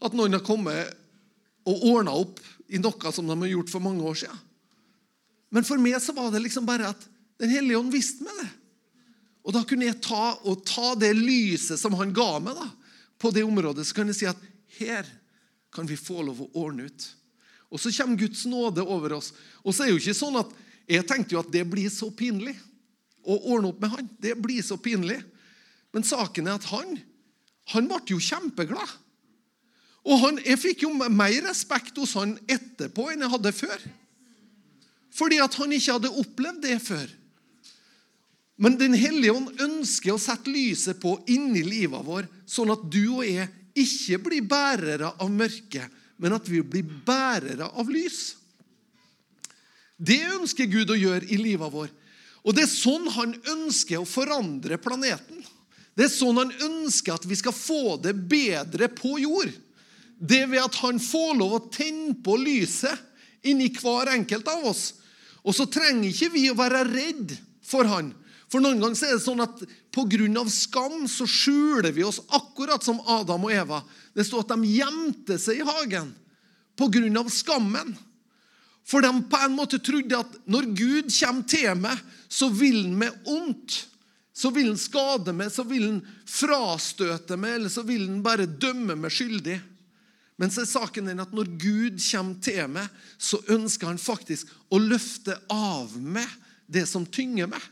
At 0.05 0.15
noen 0.15 0.37
har 0.37 0.45
kommet 0.45 0.93
og 1.65 1.87
ordna 1.89 2.13
opp 2.13 2.41
i 2.69 2.79
noe 2.81 3.11
som 3.13 3.27
de 3.27 3.35
har 3.39 3.51
gjort 3.51 3.71
for 3.71 3.83
mange 3.83 4.05
år 4.05 4.19
siden. 4.25 4.43
Men 5.53 5.65
for 5.65 5.81
meg 5.81 5.97
så 6.03 6.13
var 6.15 6.31
det 6.33 6.43
liksom 6.43 6.65
bare 6.67 6.91
at 6.93 7.11
Den 7.35 7.51
hellige 7.51 7.75
ånd 7.75 7.91
visste 7.91 8.23
meg 8.23 8.37
det. 8.39 8.51
Og 9.43 9.51
da 9.51 9.65
kunne 9.67 9.89
jeg 9.89 9.99
ta, 9.99 10.37
ta 10.63 10.93
det 10.95 11.09
lyset 11.17 11.75
som 11.75 11.93
han 11.99 12.13
ga 12.15 12.37
meg 12.39 12.55
da, 12.55 12.69
på 13.19 13.27
det 13.35 13.43
området, 13.43 13.83
så 13.83 13.97
kan 13.97 14.07
jeg 14.07 14.15
si 14.15 14.27
at 14.29 14.39
her 14.79 15.09
kan 15.75 15.83
vi 15.89 15.97
få 15.99 16.23
lov 16.23 16.39
å 16.45 16.47
ordne 16.63 16.87
ut. 16.87 17.07
Og 17.67 17.81
så 17.83 17.91
kommer 17.91 18.21
Guds 18.23 18.45
nåde 18.47 18.85
over 18.87 19.17
oss. 19.17 19.33
Og 19.67 19.75
så 19.75 19.83
er 19.83 19.91
det 19.91 19.97
jo 19.97 20.03
ikke 20.05 20.21
sånn 20.21 20.39
at 20.39 20.61
Jeg 20.85 21.07
tenkte 21.09 21.33
jo 21.33 21.41
at 21.41 21.49
det 21.49 21.63
blir 21.65 21.89
så 21.89 22.11
pinlig 22.13 22.53
å 23.25 23.39
ordne 23.53 23.73
opp 23.73 23.81
med 23.81 23.93
han. 23.95 24.07
Det 24.21 24.35
blir 24.39 24.61
så 24.63 24.77
pinlig. 24.77 25.19
Men 25.95 26.05
saken 26.05 26.47
er 26.47 26.59
at 26.59 26.69
han 26.71 26.95
han 27.73 27.89
ble 27.89 28.01
jo 28.11 28.21
kjempeglad. 28.21 28.93
Og 30.05 30.19
han, 30.21 30.39
jeg 30.45 30.61
fikk 30.61 30.83
jo 30.85 30.91
mer 30.93 31.37
respekt 31.47 31.97
hos 31.97 32.13
han 32.19 32.35
etterpå 32.45 33.07
enn 33.09 33.25
jeg 33.25 33.33
hadde 33.33 33.53
før. 33.57 33.85
Fordi 35.15 35.39
at 35.41 35.55
han 35.57 35.73
ikke 35.73 35.95
hadde 35.95 36.17
opplevd 36.21 36.61
det 36.67 36.77
før. 36.83 37.07
Men 38.61 38.77
Den 38.79 38.93
hellige 38.95 39.33
ånd 39.33 39.63
ønsker 39.65 40.13
å 40.13 40.21
sette 40.21 40.51
lyset 40.51 41.01
på 41.01 41.17
inni 41.31 41.63
livet 41.65 42.05
vår, 42.05 42.27
sånn 42.47 42.71
at 42.71 42.85
du 42.87 43.17
og 43.17 43.25
jeg 43.25 43.49
ikke 43.75 44.21
blir 44.29 44.45
bærere 44.47 45.09
av 45.19 45.31
mørket, 45.31 45.89
men 46.21 46.37
at 46.37 46.45
vi 46.47 46.61
blir 46.63 46.85
bærere 47.07 47.67
av 47.75 47.89
lys. 47.91 48.37
Det 49.97 50.21
ønsker 50.37 50.69
Gud 50.71 50.93
å 50.93 50.99
gjøre 50.99 51.27
i 51.27 51.39
livet 51.39 51.73
vår. 51.73 51.89
Og 52.45 52.53
det 52.53 52.65
er 52.65 52.71
sånn 52.71 53.07
han 53.15 53.33
ønsker 53.51 54.01
å 54.01 54.07
forandre 54.07 54.77
planeten. 54.81 55.41
Det 55.95 56.05
er 56.05 56.13
sånn 56.13 56.37
han 56.37 56.51
ønsker 56.67 57.15
at 57.15 57.25
vi 57.25 57.37
skal 57.39 57.55
få 57.55 57.97
det 58.03 58.13
bedre 58.29 58.89
på 58.93 59.15
jord. 59.23 59.49
Det 60.15 60.43
ved 60.51 60.61
at 60.61 60.77
han 60.83 60.99
får 61.01 61.33
lov 61.39 61.55
å 61.57 61.65
tenne 61.73 62.13
på 62.23 62.37
lyset 62.39 63.01
inni 63.45 63.71
hver 63.73 64.13
enkelt 64.13 64.47
av 64.51 64.69
oss. 64.71 64.85
Og 65.45 65.55
så 65.55 65.67
trenger 65.69 66.09
ikke 66.09 66.31
vi 66.33 66.47
å 66.49 66.57
være 66.57 66.85
redd 66.89 67.35
for 67.65 67.87
han. 67.89 68.13
For 68.51 68.61
noen 68.61 68.81
ganger 68.81 69.07
er 69.07 69.17
det 69.17 69.23
sånn 69.25 69.41
at 69.43 69.61
pga. 69.93 70.43
skam 70.49 71.07
så 71.09 71.25
skjuler 71.25 71.91
vi 71.91 72.03
oss 72.05 72.21
akkurat 72.29 72.83
som 72.83 73.01
Adam 73.07 73.45
og 73.47 73.51
Eva. 73.53 73.81
Det 74.13 74.25
står 74.25 74.45
at 74.45 74.53
de 74.53 74.75
gjemte 74.77 75.37
seg 75.41 75.61
i 75.61 75.65
hagen 75.65 76.13
pga. 76.77 77.29
skammen. 77.29 77.95
For 78.85 79.01
de 79.01 79.09
på 79.29 79.41
en 79.41 79.55
måte 79.57 79.79
trodde 79.81 80.17
at 80.17 80.39
når 80.45 80.69
Gud 80.77 81.09
kommer 81.09 81.45
til 81.49 81.71
meg, 81.81 82.01
så 82.29 82.51
vil 82.53 82.83
han 82.83 82.97
meg 83.01 83.29
ondt. 83.29 83.79
Så 84.35 84.51
vil 84.53 84.67
han 84.73 84.79
skade 84.79 85.33
meg, 85.33 85.49
så 85.53 85.63
vil 85.65 85.87
han 85.87 86.01
frastøte 86.27 87.37
meg, 87.39 87.57
eller 87.57 87.71
så 87.71 87.85
vil 87.87 88.03
han 88.03 88.21
bare 88.25 88.45
dømme 88.45 88.97
meg 88.99 89.13
skyldig. 89.15 89.57
Men 90.35 90.51
så 90.51 90.65
er 90.65 90.69
saken 90.69 91.07
den 91.07 91.23
at 91.23 91.33
når 91.33 91.53
Gud 91.61 92.01
kommer 92.03 92.41
til 92.43 92.65
meg, 92.75 92.89
så 93.17 93.39
ønsker 93.55 93.87
han 93.87 94.01
faktisk 94.01 94.51
å 94.69 94.81
løfte 94.81 95.37
av 95.53 95.95
meg 95.95 96.27
det 96.67 96.83
som 96.89 97.07
tynger 97.07 97.47
meg. 97.49 97.63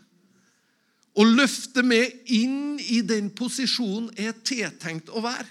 Å 1.13 1.25
løfte 1.27 1.83
meg 1.85 2.23
inn 2.33 2.79
i 2.79 3.03
den 3.05 3.27
posisjonen 3.35 4.09
jeg 4.17 4.31
er 4.31 4.39
tiltenkt 4.47 5.11
å 5.13 5.21
være. 5.21 5.45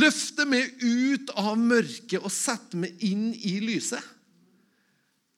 Løfte 0.00 0.46
meg 0.48 0.80
ut 0.82 1.30
av 1.38 1.58
mørket 1.58 2.22
og 2.22 2.32
sette 2.32 2.78
meg 2.80 2.98
inn 3.06 3.30
i 3.34 3.58
lyset. 3.62 4.02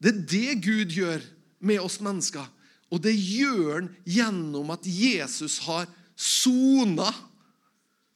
Det 0.02 0.10
er 0.10 0.24
det 0.32 0.54
Gud 0.64 0.94
gjør 0.96 1.22
med 1.62 1.78
oss 1.82 2.00
mennesker. 2.02 2.46
Og 2.92 3.00
det 3.04 3.14
gjør 3.14 3.76
han 3.78 3.92
gjennom 4.04 4.72
at 4.74 4.86
Jesus 4.88 5.60
har 5.64 5.86
sona. 6.18 7.08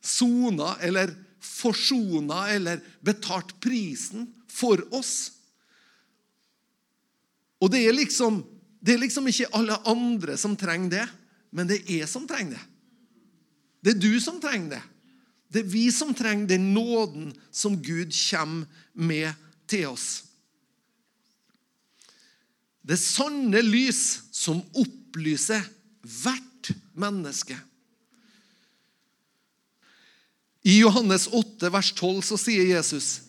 Sona, 0.03 0.75
eller 0.85 1.14
forsona, 1.42 2.49
eller 2.53 2.83
betalt 3.07 3.55
prisen 3.62 4.27
for 4.51 4.83
oss. 4.94 5.31
Og 7.62 7.72
det 7.72 7.87
er 7.87 7.96
liksom, 7.96 8.42
det 8.85 8.96
er 8.96 9.03
liksom 9.07 9.31
ikke 9.31 9.49
alle 9.57 9.79
andre 9.88 10.37
som 10.38 10.59
trenger 10.59 10.92
det, 10.92 11.07
men 11.57 11.70
det 11.70 11.81
er 11.85 12.03
jeg 12.03 12.11
som 12.11 12.27
trenger 12.29 12.59
det. 12.59 12.66
Det 13.87 13.94
er 13.94 14.03
du 14.03 14.20
som 14.20 14.38
trenger 14.42 14.77
det. 14.77 14.85
Det 15.55 15.62
er 15.62 15.70
vi 15.70 15.87
som 15.94 16.11
trenger 16.14 16.51
den 16.51 16.72
nåden 16.75 17.31
som 17.55 17.79
Gud 17.79 18.11
kommer 18.11 18.66
med 18.92 19.31
til 19.70 19.87
oss. 19.94 20.26
Det 22.87 22.99
sanne 23.01 23.62
lys 23.66 24.20
som 24.31 24.61
opplyser 24.79 25.64
hvert 26.07 26.70
menneske. 26.94 27.57
I 30.66 30.79
Johannes 30.81 31.27
8, 31.31 31.70
vers 31.70 31.92
12, 31.94 32.22
så 32.31 32.38
sier 32.40 32.66
Jesus 32.70 33.20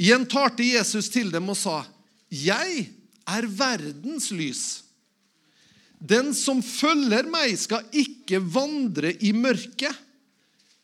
Igjen 0.00 0.24
talte 0.32 0.64
Jesus 0.64 1.10
til 1.12 1.28
dem 1.32 1.50
og 1.52 1.58
sa, 1.60 1.84
'Jeg 2.32 2.88
er 3.28 3.46
verdens 3.46 4.30
lys.' 4.32 4.82
'Den 6.00 6.32
som 6.32 6.62
følger 6.64 7.28
meg, 7.28 7.52
skal 7.60 7.84
ikke 7.92 8.40
vandre 8.40 9.12
i 9.20 9.32
mørket, 9.36 9.92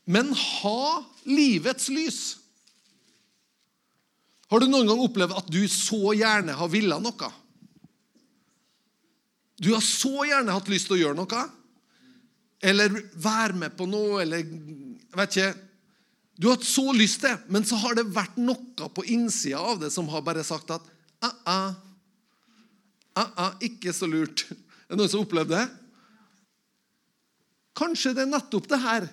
men 0.05 0.35
ha 0.37 1.01
livets 1.25 1.88
lys.' 1.88 2.37
Har 4.51 4.63
du 4.63 4.69
noen 4.71 4.87
gang 4.87 5.03
opplevd 5.03 5.35
at 5.35 5.49
du 5.51 5.63
så 5.71 6.15
gjerne 6.15 6.55
har 6.55 6.71
villet 6.71 7.03
noe? 7.03 7.31
Du 9.57 9.73
har 9.73 9.85
så 9.85 10.27
gjerne 10.29 10.55
hatt 10.55 10.69
lyst 10.71 10.91
til 10.91 10.99
å 10.99 11.01
gjøre 11.01 11.19
noe. 11.19 11.47
Eller 12.67 12.93
være 13.21 13.57
med 13.59 13.75
på 13.77 13.89
noe, 13.89 14.21
eller 14.23 14.45
vet 15.17 15.35
ikke 15.37 15.51
Du 16.37 16.49
har 16.49 16.59
hatt 16.59 16.69
så 16.69 16.93
lyst 16.93 17.23
til, 17.25 17.37
men 17.53 17.65
så 17.65 17.79
har 17.81 17.97
det 17.97 18.11
vært 18.13 18.37
noe 18.37 18.89
på 18.93 19.05
innsida 19.13 19.61
av 19.73 19.81
det 19.81 19.89
som 19.93 20.09
har 20.13 20.25
bare 20.25 20.45
sagt 20.45 20.73
at 20.75 20.85
a-a, 21.25 21.75
a-a, 23.17 23.47
Ikke 23.65 23.95
så 23.97 24.09
lurt. 24.09 24.45
Er 24.53 24.93
det 24.93 25.01
noen 25.01 25.09
som 25.09 25.23
har 25.23 25.29
opplevd 25.29 25.55
det? 25.55 25.65
Kanskje 27.77 28.13
det 28.17 28.27
er 28.27 28.35
nettopp 28.35 28.69
det 28.69 28.81
her 28.85 29.09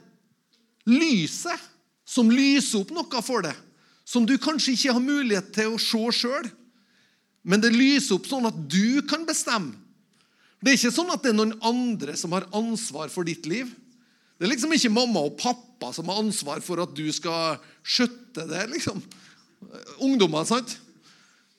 lyset 0.87 1.69
som 2.03 2.31
lyser 2.31 2.83
opp 2.83 2.91
noe 2.91 3.23
for 3.23 3.45
deg 3.45 3.55
som 4.05 4.25
du 4.27 4.35
kanskje 4.41 4.75
ikke 4.75 4.95
har 4.95 5.03
mulighet 5.03 5.53
til 5.55 5.73
å 5.73 5.81
se 5.81 6.01
sjøl. 6.19 6.49
Men 7.43 7.63
det 7.63 7.73
lyser 7.75 8.17
opp 8.17 8.27
sånn 8.27 8.47
at 8.47 8.57
du 8.71 9.03
kan 9.07 9.25
bestemme. 9.27 9.75
Det 10.63 10.71
er 10.71 10.77
ikke 10.79 10.95
sånn 10.95 11.11
at 11.11 11.23
det 11.23 11.33
er 11.33 11.39
noen 11.39 11.57
andre 11.65 12.15
som 12.15 12.31
har 12.35 12.47
ansvar 12.55 13.11
for 13.11 13.27
ditt 13.27 13.47
liv. 13.49 13.67
Det 14.39 14.47
er 14.47 14.53
liksom 14.53 14.71
ikke 14.75 14.93
mamma 14.93 15.25
og 15.27 15.35
pappa 15.39 15.91
som 15.95 16.07
har 16.07 16.21
ansvar 16.23 16.63
for 16.63 16.79
at 16.83 16.93
du 16.95 17.05
skal 17.15 17.59
skjøtte 17.83 18.47
det. 18.47 18.63
liksom. 18.71 19.03
Ungdommer, 20.03 20.47
sant? 20.47 20.77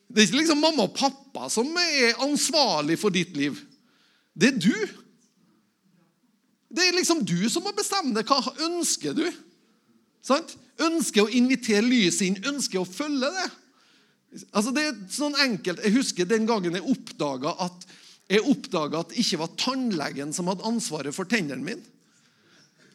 Det 0.08 0.22
er 0.22 0.28
ikke 0.28 0.40
liksom 0.40 0.60
mamma 0.64 0.88
og 0.88 0.96
pappa 0.96 1.50
som 1.52 1.68
er 1.80 2.16
ansvarlig 2.24 2.96
for 3.00 3.12
ditt 3.12 3.36
liv. 3.36 3.60
Det 4.32 4.54
er 4.54 4.58
du. 4.60 4.76
Det 6.74 6.88
er 6.88 6.96
liksom 6.96 7.22
du 7.26 7.38
som 7.52 7.64
må 7.64 7.72
bestemme 7.76 8.16
det. 8.16 8.24
Hva 8.28 8.40
ønsker 8.66 9.16
du? 9.16 9.26
Sant? 10.24 10.56
Ønsker 10.82 11.24
å 11.24 11.30
invitere 11.30 11.84
lyset 11.86 12.26
inn, 12.26 12.40
ønsker 12.50 12.82
å 12.82 12.88
følge 12.88 13.30
det. 13.30 13.50
Altså 14.50 14.72
det 14.74 14.86
er 14.88 14.96
sånn 15.14 15.36
enkelt. 15.38 15.82
Jeg 15.84 15.94
husker 15.94 16.26
den 16.26 16.48
gangen 16.48 16.74
jeg 16.74 16.86
oppdaga 16.90 17.54
at, 17.62 17.86
jeg 18.26 18.42
at 19.04 19.12
det 19.12 19.22
ikke 19.22 19.42
var 19.44 19.52
tannlegen 19.60 20.34
som 20.34 20.50
hadde 20.50 20.66
ansvaret 20.66 21.14
for 21.14 21.30
tennene 21.30 21.62
mine. 21.62 21.93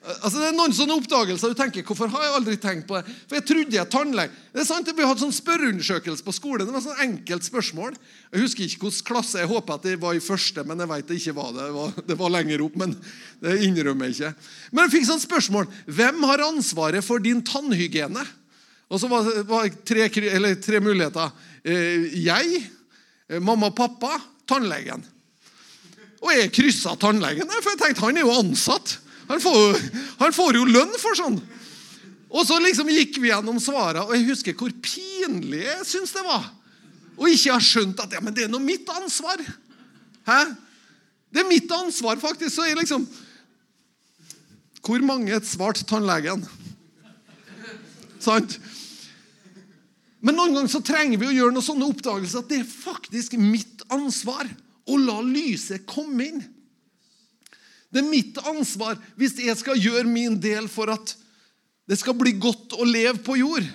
Altså 0.10 0.40
Det 0.40 0.48
er 0.48 0.56
noen 0.58 0.74
sånne 0.74 0.96
oppdagelser 0.98 1.52
du 1.52 1.58
tenker 1.58 1.86
hvorfor 1.86 2.10
har 2.10 2.24
jeg 2.26 2.36
aldri 2.40 2.56
tenkt 2.62 2.88
på 2.90 2.98
det? 2.98 3.14
For 3.30 3.38
jeg 3.38 3.46
trodde 3.46 3.78
jeg 3.78 3.92
tannlege. 3.94 4.34
Det 4.54 4.64
er 4.64 4.68
sant, 4.68 4.90
Vi 4.90 5.06
hadde 5.06 5.22
sånn 5.22 5.36
spørreundersøkelse 5.36 6.26
på 6.26 6.34
skolen. 6.34 6.66
Det 6.66 6.74
var 6.74 6.84
sånn 6.86 7.04
enkelt 7.06 7.46
spørsmål. 7.46 7.98
Jeg 8.34 8.44
husker 8.44 8.66
ikke 8.66 8.88
hvilken 8.88 9.08
klasse. 9.12 9.42
Jeg 9.44 9.52
håper 9.52 9.78
at 9.78 9.86
det 9.86 9.98
var 10.02 10.18
i 10.18 10.24
første, 10.24 10.64
men 10.66 10.82
jeg 10.82 10.92
vet 10.94 11.12
det 11.12 11.20
ikke 11.22 11.36
var 11.38 11.52
det. 11.54 11.68
Det 11.68 11.76
var, 11.76 11.94
det 12.10 12.18
var 12.24 12.34
lenger 12.34 12.64
opp, 12.66 12.80
men 12.82 12.96
det 13.46 13.56
innrømmer 13.68 14.10
jeg 14.10 14.18
ikke. 14.18 14.50
Men 14.72 14.86
jeg 14.86 14.96
fikk 14.96 15.10
sånn 15.12 15.24
spørsmål. 15.24 15.70
Hvem 16.00 16.26
har 16.32 16.46
ansvaret 16.48 17.06
for 17.06 17.22
din 17.24 17.44
tannhygiene? 17.46 18.26
Og 18.90 19.02
så 19.02 19.10
var 19.12 19.28
det 19.30 19.84
tre, 19.86 20.08
tre, 20.10 20.80
muligheter. 20.82 21.36
Eh, 21.62 22.10
jeg, 22.26 22.64
eh, 23.30 23.38
mamma 23.38 23.70
og 23.70 23.78
pappa, 23.78 24.16
tannlegen. 24.50 25.06
Og 26.20 26.34
jeg 26.34 26.52
kryssa 26.56 26.96
tannlegen, 27.00 27.48
for 27.62 27.72
jeg 27.76 27.82
tenkte 27.84 28.08
han 28.08 28.18
er 28.18 28.26
jo 28.26 28.34
ansatt. 28.42 28.98
Han 29.30 29.42
får, 29.42 29.82
han 30.20 30.34
får 30.34 30.58
jo 30.58 30.68
lønn 30.70 30.96
for 30.98 31.18
sånn. 31.18 31.38
Og 32.30 32.46
så 32.46 32.60
liksom 32.62 32.90
gikk 32.94 33.18
vi 33.22 33.32
gjennom 33.32 33.58
svarene, 33.62 34.06
og 34.06 34.14
jeg 34.14 34.28
husker 34.30 34.58
hvor 34.58 34.74
pinlig 34.86 35.64
jeg 35.66 35.86
syns 35.90 36.14
det 36.14 36.24
var. 36.26 36.46
Og 37.20 37.30
ikke 37.30 37.56
har 37.56 37.64
skjønt 37.66 38.02
at 38.02 38.14
ja, 38.16 38.22
men 38.24 38.36
det 38.36 38.46
er 38.46 38.52
nå 38.52 38.62
mitt 38.64 38.90
ansvar. 38.94 39.42
Hæ? 40.30 40.40
Det 41.30 41.42
er 41.44 41.50
mitt 41.50 41.72
ansvar, 41.74 42.18
faktisk. 42.22 42.56
Så 42.56 42.70
jeg 42.70 42.80
liksom 42.80 43.08
Hvor 44.80 45.02
mange 45.04 45.36
svarte 45.44 45.84
tannlegen? 45.84 46.46
Sant? 48.24 48.56
Men 50.24 50.36
noen 50.36 50.56
ganger 50.56 50.72
så 50.72 50.82
trenger 50.84 51.20
vi 51.20 51.28
å 51.28 51.36
gjøre 51.36 51.56
noen 51.56 51.66
sånne 51.66 51.90
oppdagelser 51.92 52.42
at 52.42 52.50
det 52.52 52.62
er 52.62 52.72
faktisk 52.72 53.36
mitt 53.40 53.84
ansvar 53.92 54.48
å 54.90 54.98
la 55.00 55.20
lyset 55.24 55.86
komme 55.88 56.26
inn. 56.26 56.42
Det 57.90 58.02
er 58.02 58.10
mitt 58.10 58.38
ansvar 58.48 59.00
hvis 59.18 59.38
jeg 59.42 59.58
skal 59.58 59.80
gjøre 59.82 60.10
min 60.10 60.38
del 60.42 60.70
for 60.72 60.92
at 60.94 61.16
det 61.90 61.98
skal 61.98 62.18
bli 62.18 62.36
godt 62.38 62.76
å 62.78 62.86
leve 62.86 63.18
på 63.26 63.40
jord. 63.40 63.66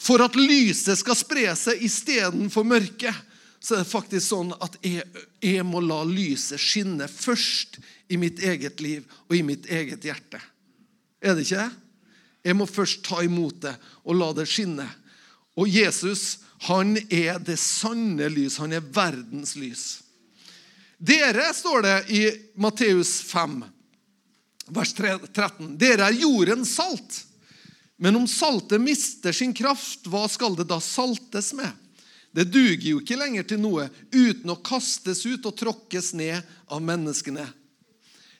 For 0.00 0.22
at 0.24 0.36
lyset 0.36 0.98
skal 1.00 1.16
spre 1.16 1.50
seg 1.58 1.82
istedenfor 1.84 2.64
mørket. 2.66 3.14
Så 3.60 3.76
er 3.76 3.84
det 3.84 3.92
faktisk 3.92 4.26
sånn 4.26 4.50
at 4.64 4.76
jeg, 4.84 5.04
jeg 5.40 5.64
må 5.64 5.80
la 5.84 6.02
lyset 6.08 6.60
skinne 6.60 7.08
først 7.08 7.78
i 8.12 8.18
mitt 8.20 8.42
eget 8.44 8.82
liv 8.84 9.04
og 9.28 9.36
i 9.38 9.44
mitt 9.46 9.68
eget 9.72 10.04
hjerte. 10.04 10.40
Er 11.24 11.36
det 11.36 11.46
ikke 11.46 11.62
det? 11.62 11.80
Jeg 12.44 12.56
må 12.58 12.66
først 12.68 13.00
ta 13.06 13.22
imot 13.24 13.62
det 13.64 13.72
og 14.04 14.18
la 14.20 14.32
det 14.36 14.44
skinne. 14.50 14.84
Og 15.56 15.70
Jesus, 15.70 16.42
han 16.68 16.98
er 17.08 17.38
det 17.40 17.56
sanne 17.60 18.28
lys. 18.32 18.58
Han 18.60 18.76
er 18.76 18.84
verdens 18.84 19.54
lys. 19.56 20.03
Dere, 21.04 21.54
står 21.54 21.82
det 21.82 22.04
i 22.08 22.20
Matteus 22.54 23.20
5, 23.20 23.64
vers 24.72 24.92
13, 24.94 25.74
dere 25.76 26.06
er 26.08 26.16
jordens 26.16 26.70
salt. 26.78 27.18
Men 28.00 28.16
om 28.16 28.24
saltet 28.28 28.80
mister 28.80 29.34
sin 29.36 29.52
kraft, 29.52 30.06
hva 30.08 30.22
skal 30.32 30.56
det 30.56 30.64
da 30.70 30.78
saltes 30.80 31.52
med? 31.52 31.68
Det 32.32 32.46
duger 32.48 32.86
jo 32.88 33.02
ikke 33.02 33.18
lenger 33.20 33.44
til 33.50 33.60
noe 33.60 33.90
uten 34.14 34.54
å 34.54 34.56
kastes 34.64 35.20
ut 35.26 35.44
og 35.44 35.58
tråkkes 35.60 36.14
ned 36.16 36.40
av 36.72 36.80
menneskene. 36.82 37.44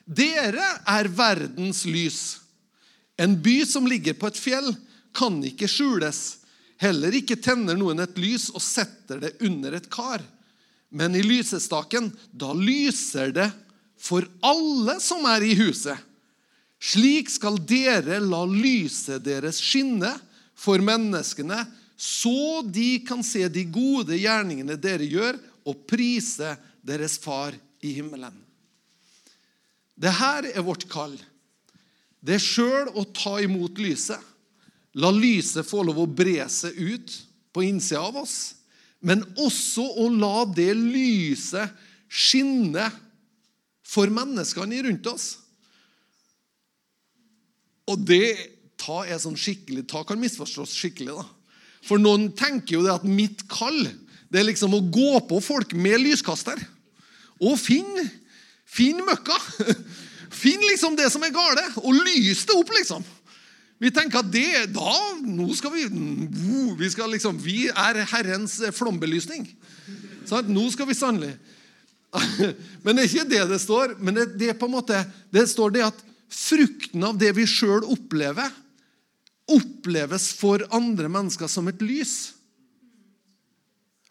Dere 0.05 0.65
er 0.89 1.11
verdens 1.13 1.83
lys. 1.85 2.21
En 3.15 3.37
by 3.45 3.59
som 3.69 3.85
ligger 3.85 4.17
på 4.17 4.31
et 4.31 4.41
fjell, 4.41 4.73
kan 5.13 5.37
ikke 5.45 5.69
skjules. 5.69 6.23
Heller 6.81 7.13
ikke 7.13 7.37
tenner 7.37 7.77
noen 7.77 8.01
et 8.01 8.17
lys 8.17 8.49
og 8.49 8.63
setter 8.63 9.21
det 9.21 9.37
under 9.45 9.77
et 9.77 9.91
kar. 9.93 10.25
Men 10.89 11.15
i 11.15 11.23
lysestaken, 11.25 12.11
da 12.31 12.53
lyser 12.53 13.33
det 13.35 13.49
for 13.99 14.27
alle 14.45 14.99
som 15.03 15.25
er 15.29 15.43
i 15.45 15.55
huset. 15.57 15.97
Slik 16.81 17.31
skal 17.31 17.57
dere 17.65 18.19
la 18.21 18.43
lyset 18.45 19.23
deres 19.25 19.61
skinne 19.63 20.11
for 20.55 20.81
menneskene, 20.83 21.63
så 21.95 22.61
de 22.67 22.99
kan 23.07 23.23
se 23.23 23.47
de 23.49 23.63
gode 23.71 24.17
gjerningene 24.19 24.75
dere 24.79 25.07
gjør, 25.07 25.39
og 25.65 25.87
prise 25.89 26.51
deres 26.85 27.15
far 27.17 27.55
i 27.81 27.95
himmelen. 27.95 28.35
Det 29.95 30.11
her 30.13 30.45
er 30.51 30.61
vårt 30.61 30.85
kall. 30.91 31.15
Det 32.21 32.37
er 32.37 32.43
sjøl 32.43 32.91
å 32.93 33.05
ta 33.15 33.39
imot 33.41 33.79
lyset. 33.81 34.19
La 35.01 35.09
lyset 35.11 35.65
få 35.67 35.81
lov 35.87 36.03
å 36.03 36.09
bre 36.09 36.45
seg 36.51 36.77
ut 36.77 37.15
på 37.55 37.63
innsida 37.65 38.03
av 38.05 38.19
oss. 38.21 38.55
Men 39.05 39.21
også 39.37 39.85
å 40.01 40.07
la 40.09 40.45
det 40.49 40.71
lyset 40.77 41.73
skinne 42.09 42.87
for 43.85 44.09
menneskene 44.13 44.81
rundt 44.87 45.09
oss. 45.11 45.27
Og 47.85 48.01
det 48.01 48.33
ta 48.81 49.03
er 49.05 49.21
sånn 49.21 49.37
skikkelig, 49.37 49.85
ta 49.89 50.01
kan 50.07 50.19
misforstås 50.19 50.73
skikkelig. 50.73 51.13
da. 51.13 51.25
For 51.85 52.01
noen 52.01 52.31
tenker 52.33 52.79
jo 52.79 52.85
det 52.85 52.95
at 52.95 53.05
mitt 53.05 53.45
kall 53.51 53.85
det 54.33 54.41
er 54.41 54.49
liksom 54.49 54.73
å 54.73 54.81
gå 54.81 55.19
på 55.29 55.37
folk 55.43 55.75
med 55.77 56.01
lyskaster. 56.01 56.57
Og 57.39 57.59
finn, 57.61 58.09
finn 58.65 59.03
møkka. 59.05 59.37
Finn 60.35 60.59
liksom 60.65 60.97
det 60.99 61.05
som 61.13 61.23
er 61.23 61.31
gale, 61.31 61.61
og 61.79 61.95
lys 61.95 62.41
det 62.49 62.55
opp, 62.57 62.71
liksom. 62.75 63.05
Vi 63.81 63.91
tenker 63.91 64.21
at 64.21 64.31
det 64.31 64.71
da, 64.75 64.93
nå 65.19 65.49
skal 65.57 65.73
Vi 65.75 65.85
vi, 66.79 66.89
skal 66.91 67.11
liksom, 67.11 67.39
vi 67.41 67.67
er 67.67 68.05
Herrens 68.11 68.57
flombelysning. 68.75 69.47
Sånn, 70.25 70.47
nå 70.53 70.69
skal 70.73 70.87
vi 70.89 70.97
sannelig 70.97 71.35
Men 72.83 72.95
det 72.95 73.03
er 73.03 73.09
ikke 73.09 73.29
det 73.29 73.41
det 73.49 73.61
står. 73.61 73.97
Men 73.99 74.19
det, 74.19 74.27
det, 74.39 74.53
på 74.59 74.69
en 74.69 74.75
måte, 74.77 75.01
det 75.33 75.45
står 75.51 75.75
det 75.75 75.83
at 75.89 76.05
frukten 76.31 77.03
av 77.05 77.17
det 77.19 77.33
vi 77.37 77.45
sjøl 77.47 77.85
opplever, 77.91 78.49
oppleves 79.51 80.31
for 80.39 80.63
andre 80.73 81.11
mennesker 81.11 81.51
som 81.51 81.67
et 81.69 81.83
lys. 81.85 82.33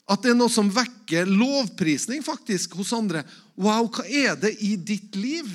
At 0.04 0.22
det 0.22 0.34
er 0.34 0.38
noe 0.38 0.52
som 0.52 0.68
vekker 0.72 1.30
lovprisning 1.30 2.20
faktisk 2.24 2.76
hos 2.78 2.92
andre. 2.94 3.24
Wow, 3.56 3.88
hva 3.88 4.04
er 4.04 4.36
det 4.40 4.52
i 4.60 4.74
ditt 4.76 5.16
liv? 5.16 5.48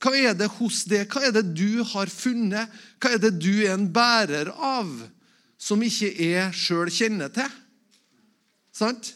Hva 0.00 0.12
er 0.16 0.36
det 0.36 0.48
hos 0.56 0.84
det? 0.88 1.04
Hva 1.12 1.26
er 1.28 1.34
det 1.36 1.44
du 1.52 1.82
har 1.92 2.08
funnet? 2.12 2.72
Hva 3.00 3.14
er 3.14 3.20
det 3.20 3.34
du 3.40 3.52
er 3.66 3.74
en 3.74 3.88
bærer 3.92 4.48
av, 4.54 4.88
som 5.60 5.82
ikke 5.84 6.14
jeg 6.14 6.56
sjøl 6.56 6.92
kjenner 6.92 7.32
til? 7.34 7.58
Sant? 8.72 9.12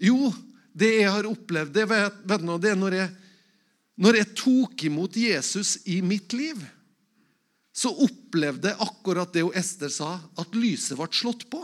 Jo, 0.00 0.32
det 0.72 0.90
jeg 1.02 1.12
har 1.12 1.28
opplevd, 1.28 1.74
det, 1.76 1.84
vet, 1.90 2.24
vet 2.24 2.42
du, 2.46 2.56
det 2.58 2.72
er 2.72 2.80
når 2.80 2.98
jeg 3.02 3.12
når 4.00 4.18
jeg 4.18 4.30
tok 4.38 4.84
imot 4.88 5.16
Jesus 5.18 5.76
i 5.90 6.00
mitt 6.02 6.34
liv, 6.34 6.58
så 7.74 7.90
opplevde 7.90 8.70
jeg 8.72 8.82
akkurat 8.82 9.30
det 9.34 9.44
Ester 9.58 9.90
sa, 9.92 10.16
at 10.38 10.56
lyset 10.58 10.98
ble 10.98 11.08
slått 11.14 11.46
på. 11.50 11.60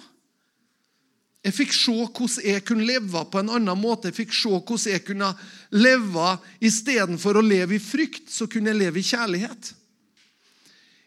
Jeg 1.41 1.57
fikk 1.57 1.73
se 1.73 1.95
hvordan 1.97 2.45
jeg 2.45 2.65
kunne 2.69 2.85
leve 2.85 3.23
på 3.33 3.41
en 3.41 3.53
annen 3.57 3.81
måte. 3.81 4.11
Jeg 4.11 4.19
fikk 4.19 4.35
se 4.37 4.51
hvordan 4.53 4.93
jeg 4.93 5.05
kunne 5.07 5.31
leve 5.73 6.33
Istedenfor 6.69 7.41
å 7.41 7.45
leve 7.45 7.79
i 7.79 7.83
frykt, 7.83 8.29
så 8.29 8.49
kunne 8.51 8.73
jeg 8.73 8.81
leve 8.83 9.01
i 9.01 9.07
kjærlighet. 9.07 9.71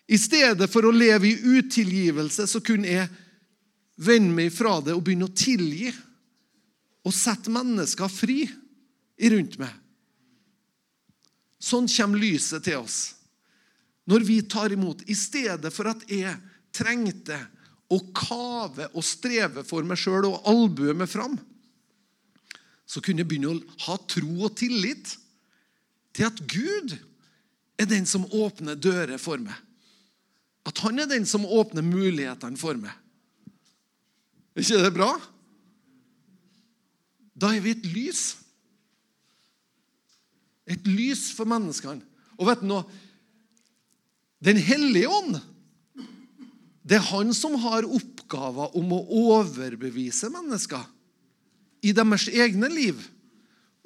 I 0.10 0.18
stedet 0.20 0.68
for 0.72 0.86
å 0.86 0.94
leve 0.94 1.30
i 1.30 1.60
utilgivelse, 1.60 2.48
så 2.50 2.60
kunne 2.66 2.90
jeg 2.90 3.12
vende 4.04 4.34
meg 4.36 4.50
fra 4.54 4.80
det 4.84 4.96
og 4.98 5.06
begynne 5.06 5.30
å 5.30 5.38
tilgi. 5.38 5.94
Og 7.04 7.14
sette 7.14 7.52
mennesker 7.54 8.12
fri 8.12 8.42
rundt 9.30 9.58
meg. 9.62 9.72
Sånn 11.64 11.88
kommer 11.88 12.20
lyset 12.20 12.66
til 12.66 12.82
oss. 12.82 13.14
Når 14.10 14.26
vi 14.28 14.42
tar 14.50 14.74
imot. 14.76 15.06
I 15.08 15.16
stedet 15.16 15.72
for 15.72 15.88
at 15.94 16.02
jeg 16.12 16.34
trengte 16.76 17.38
å 17.94 18.00
kave 18.16 18.90
og 18.94 19.06
streve 19.06 19.64
for 19.68 19.86
meg 19.88 20.00
sjøl 20.00 20.30
og 20.30 20.48
albue 20.50 20.96
meg 20.98 21.10
fram, 21.12 21.36
så 22.86 23.02
kunne 23.02 23.24
jeg 23.24 23.30
begynne 23.32 23.54
å 23.54 23.84
ha 23.88 23.98
tro 24.10 24.34
og 24.46 24.56
tillit 24.60 25.16
til 26.14 26.28
at 26.28 26.42
Gud 26.50 26.96
er 27.80 27.90
den 27.90 28.06
som 28.10 28.28
åpner 28.30 28.78
dører 28.78 29.18
for 29.22 29.42
meg. 29.42 29.56
At 30.68 30.80
han 30.86 31.02
er 31.02 31.10
den 31.10 31.26
som 31.28 31.46
åpner 31.46 31.84
mulighetene 31.84 32.60
for 32.60 32.78
meg. 32.80 32.94
Er 34.54 34.64
ikke 34.64 34.84
det 34.84 34.94
bra? 34.96 35.10
Da 37.34 37.50
er 37.52 37.64
vi 37.66 37.74
et 37.74 37.88
lys. 37.90 38.24
Et 40.70 40.88
lys 40.88 41.32
for 41.36 41.50
menneskene. 41.50 42.06
Og 42.38 42.48
vet 42.48 42.62
du 42.62 42.70
noe? 42.70 42.86
Den 44.44 44.60
hellige 44.60 45.10
ånd, 45.12 45.40
det 46.84 47.00
er 47.00 47.10
han 47.14 47.32
som 47.36 47.56
har 47.64 47.88
oppgaver 47.88 48.76
om 48.76 48.92
å 48.92 49.04
overbevise 49.32 50.30
mennesker 50.34 50.84
i 51.84 51.94
deres 51.96 52.28
egne 52.32 52.68
liv 52.72 53.00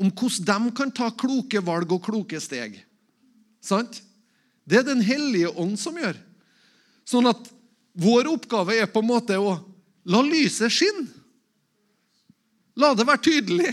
om 0.02 0.10
hvordan 0.10 0.68
de 0.70 0.74
kan 0.78 0.94
ta 0.94 1.10
kloke 1.14 1.62
valg 1.66 1.94
og 1.94 2.04
kloke 2.06 2.42
steg. 2.42 2.78
Sant? 3.62 4.02
Det 4.68 4.82
er 4.82 4.86
Den 4.86 5.02
hellige 5.02 5.54
ånd 5.58 5.78
som 5.80 5.98
gjør. 5.98 6.18
Sånn 7.08 7.30
at 7.30 7.50
vår 7.98 8.30
oppgave 8.30 8.76
er 8.78 8.90
på 8.92 9.02
en 9.02 9.10
måte 9.10 9.38
å 9.40 9.56
la 10.08 10.22
lyset 10.26 10.74
skinne. 10.74 11.08
La 12.78 12.92
det 12.94 13.08
være 13.08 13.24
tydelig. 13.26 13.72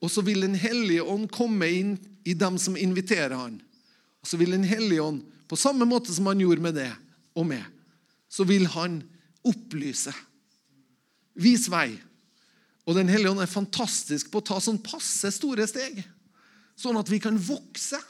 Og 0.00 0.12
så 0.12 0.22
vil 0.24 0.46
Den 0.46 0.56
hellige 0.56 1.04
ånd 1.04 1.28
komme 1.34 1.68
inn 1.68 1.96
i 2.24 2.34
dem 2.34 2.56
som 2.60 2.76
inviterer 2.76 3.36
han. 3.36 3.58
Og 4.22 4.30
så 4.30 4.38
vil 4.40 4.54
Den 4.54 4.66
hellige 4.66 5.02
ånd, 5.02 5.22
på 5.48 5.56
samme 5.56 5.86
måte 5.88 6.12
som 6.12 6.26
han 6.28 6.40
gjorde 6.40 6.64
med 6.64 6.76
det 6.76 6.90
og 7.38 7.46
med, 7.48 7.64
så 8.28 8.44
vil 8.44 8.66
han 8.74 9.00
opplyse. 9.46 10.12
Vis 11.38 11.68
vei. 11.70 11.94
Og 12.88 12.96
Den 12.96 13.08
hellige 13.08 13.30
ånd 13.30 13.42
er 13.44 13.50
fantastisk 13.50 14.30
på 14.32 14.40
å 14.40 14.48
ta 14.50 14.60
sånn 14.60 14.80
passe 14.82 15.30
store 15.32 15.66
steg. 15.68 16.00
Sånn 16.78 16.98
at 17.00 17.08
vi 17.10 17.20
kan 17.22 17.36
vokse. 17.36 18.00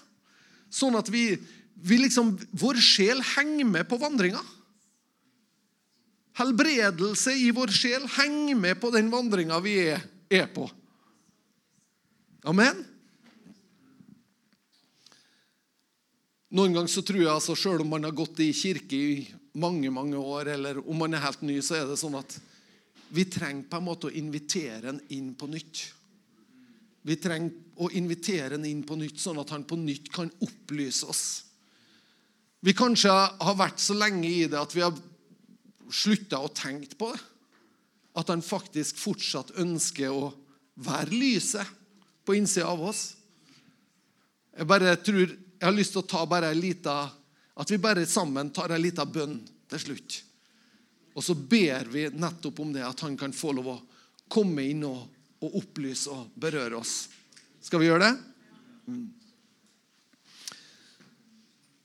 Sånn 0.71 0.97
at 0.99 1.09
vi, 1.11 1.33
vi 1.75 1.99
liksom, 2.03 2.35
vår 2.53 2.81
sjel 2.83 3.23
henger 3.35 3.67
med 3.67 3.89
på 3.89 3.99
vandringa. 4.01 4.43
Helbredelse 6.39 7.35
i 7.35 7.51
vår 7.55 7.73
sjel 7.75 8.05
henger 8.19 8.59
med 8.59 8.79
på 8.79 8.93
den 8.95 9.11
vandringa 9.11 9.59
vi 9.65 9.75
er, 9.91 10.05
er 10.31 10.47
på. 10.55 10.69
Amen? 12.47 12.85
Noen 16.49 16.73
ganger 16.73 16.89
så 16.89 17.03
tror 17.05 17.21
jeg 17.21 17.33
altså, 17.33 17.57
Selv 17.59 17.85
om 17.85 17.91
man 17.93 18.07
har 18.07 18.15
gått 18.17 18.41
i 18.41 18.53
kirke 18.57 18.97
i 18.97 19.27
mange 19.59 19.91
mange 19.91 20.17
år, 20.17 20.55
eller 20.55 20.79
om 20.81 20.97
man 21.03 21.17
er 21.17 21.25
helt 21.25 21.43
ny, 21.43 21.59
så 21.65 21.81
er 21.81 21.89
det 21.89 21.99
sånn 22.01 22.17
at 22.19 22.39
vi 23.13 23.25
trenger 23.29 23.67
på 23.69 23.79
en 23.81 23.87
måte 23.89 24.09
å 24.09 24.15
invitere 24.15 24.93
en 24.93 25.01
inn 25.17 25.33
på 25.37 25.49
nytt. 25.51 25.81
Vi 27.09 27.17
trenger 27.19 27.81
å 27.81 27.89
invitere 27.97 28.59
en 28.59 28.67
inn 28.69 28.85
på 28.87 28.97
nytt, 29.01 29.19
sånn 29.21 29.41
at 29.41 29.51
han 29.55 29.65
på 29.67 29.79
nytt 29.81 30.11
kan 30.13 30.31
opplyse 30.45 31.09
oss. 31.09 31.25
Vi 32.61 32.75
kanskje 32.77 33.11
har 33.11 33.59
vært 33.59 33.81
så 33.83 33.97
lenge 33.97 34.29
i 34.29 34.47
det 34.51 34.59
at 34.61 34.75
vi 34.77 34.85
har 34.85 34.95
slutta 35.89 36.43
å 36.43 36.53
tenke 36.53 36.99
på 36.99 37.11
det. 37.15 37.21
At 38.19 38.31
han 38.33 38.43
faktisk 38.43 38.99
fortsatt 38.99 39.55
ønsker 39.63 40.11
å 40.13 40.33
være 40.83 41.15
lyset 41.15 41.77
på 42.27 42.37
innsida 42.37 42.69
av 42.69 42.83
oss. 42.91 43.03
Jeg 44.59 44.67
bare 44.69 44.97
tror, 45.01 45.33
jeg 45.59 45.67
har 45.67 45.75
lyst 45.75 45.95
til 45.95 46.05
å 46.05 46.09
ta 46.09 46.25
bare 46.27 46.55
lita, 46.55 47.11
At 47.59 47.71
vi 47.73 47.79
bare 47.83 48.07
sammen 48.07 48.53
tar 48.55 48.71
en 48.71 48.83
liten 48.83 49.11
bønn 49.11 49.39
til 49.67 49.81
slutt. 49.83 50.21
Og 51.19 51.25
så 51.27 51.35
ber 51.35 51.89
vi 51.91 52.05
nettopp 52.15 52.61
om 52.63 52.71
det, 52.71 52.85
at 52.87 53.01
han 53.03 53.17
kan 53.19 53.35
få 53.35 53.51
lov 53.57 53.71
å 53.73 53.81
komme 54.31 54.63
inn 54.63 54.85
og, 54.87 55.01
og 55.43 55.57
opplyse 55.59 56.13
og 56.15 56.29
berøre 56.39 56.79
oss. 56.79 57.09
Skal 57.59 57.83
vi 57.83 57.89
gjøre 57.89 58.05
det? 58.05 58.13
Mm. 58.87 59.09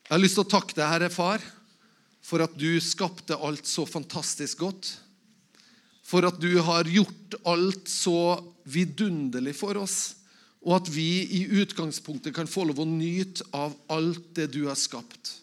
Jeg 0.03 0.13
har 0.13 0.21
lyst 0.21 0.37
til 0.37 0.45
å 0.45 0.53
takke 0.53 0.77
deg, 0.77 0.85
Herre 0.91 1.09
Far, 1.09 1.41
for 2.21 2.45
at 2.45 2.53
du 2.53 2.77
skapte 2.77 3.33
alt 3.33 3.65
så 3.65 3.87
fantastisk 3.89 4.61
godt. 4.61 4.91
For 6.05 6.29
at 6.29 6.37
du 6.37 6.51
har 6.61 6.85
gjort 6.85 7.39
alt 7.49 7.89
så 7.89 8.37
vidunderlig 8.69 9.57
for 9.57 9.81
oss 9.81 10.13
og 10.63 10.77
at 10.77 10.89
vi 10.91 11.23
i 11.39 11.43
utgangspunktet 11.61 12.35
kan 12.35 12.47
få 12.47 12.65
lov 12.69 12.79
å 12.83 12.87
nyte 12.87 13.43
av 13.51 13.75
alt 13.91 14.31
det 14.37 14.47
du 14.55 14.63
har 14.69 14.79
skapt. 14.79 15.35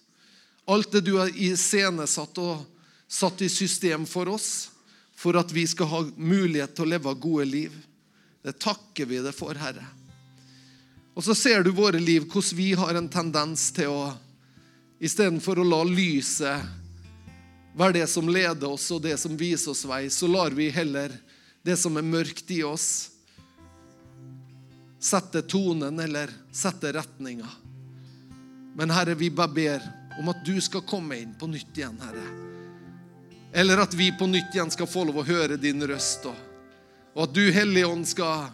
Alt 0.71 0.93
det 0.93 1.05
du 1.05 1.17
har 1.19 1.33
iscenesatt 1.35 2.39
og 2.41 2.65
satt 3.11 3.43
i 3.45 3.51
system 3.53 4.07
for 4.09 4.31
oss, 4.33 4.71
for 5.17 5.37
at 5.37 5.53
vi 5.53 5.67
skal 5.69 5.91
ha 5.91 6.01
mulighet 6.17 6.73
til 6.73 6.87
å 6.87 6.93
leve 6.95 7.15
gode 7.21 7.47
liv. 7.51 7.75
Det 8.41 8.57
takker 8.63 9.09
vi 9.11 9.21
deg 9.21 9.37
for, 9.37 9.53
Herre. 9.61 9.85
Og 11.13 11.27
så 11.27 11.35
ser 11.37 11.67
du 11.67 11.75
våre 11.77 12.01
liv, 12.01 12.25
hvordan 12.25 12.57
vi 12.57 12.71
har 12.79 12.97
en 12.97 13.11
tendens 13.13 13.69
til 13.77 13.93
å 13.93 14.03
Istedenfor 15.01 15.57
å 15.57 15.65
la 15.65 15.79
lyset 15.89 16.67
være 17.73 17.95
det 18.03 18.07
som 18.13 18.27
leder 18.29 18.69
oss, 18.69 18.85
og 18.93 19.01
det 19.01 19.15
som 19.17 19.33
viser 19.33 19.73
oss 19.73 19.87
vei, 19.89 20.03
så 20.13 20.29
lar 20.29 20.53
vi 20.53 20.67
heller 20.69 21.15
det 21.65 21.79
som 21.81 21.97
er 21.97 22.05
mørkt 22.05 22.51
i 22.53 22.59
oss, 22.69 23.09
sette 25.01 25.43
tonen 25.43 25.99
eller 26.01 26.31
sette 26.53 26.93
retninga. 26.93 27.49
Men 28.77 28.91
Herre, 28.91 29.15
vi 29.15 29.31
bare 29.31 29.55
ber 29.55 29.87
om 30.21 30.29
at 30.29 30.45
du 30.45 30.61
skal 30.61 30.85
komme 30.87 31.17
inn 31.19 31.33
på 31.39 31.49
nytt 31.51 31.79
igjen, 31.79 31.97
Herre. 32.01 32.27
Eller 33.53 33.83
at 33.83 33.95
vi 33.95 34.13
på 34.13 34.29
nytt 34.31 34.55
igjen 34.55 34.71
skal 34.71 34.87
få 34.87 35.05
lov 35.09 35.23
å 35.23 35.27
høre 35.27 35.57
din 35.59 35.83
røst. 35.89 36.29
Og 37.17 37.25
at 37.25 37.33
du, 37.35 37.43
Hellige 37.51 37.89
Ånd, 37.89 38.07
skal 38.07 38.53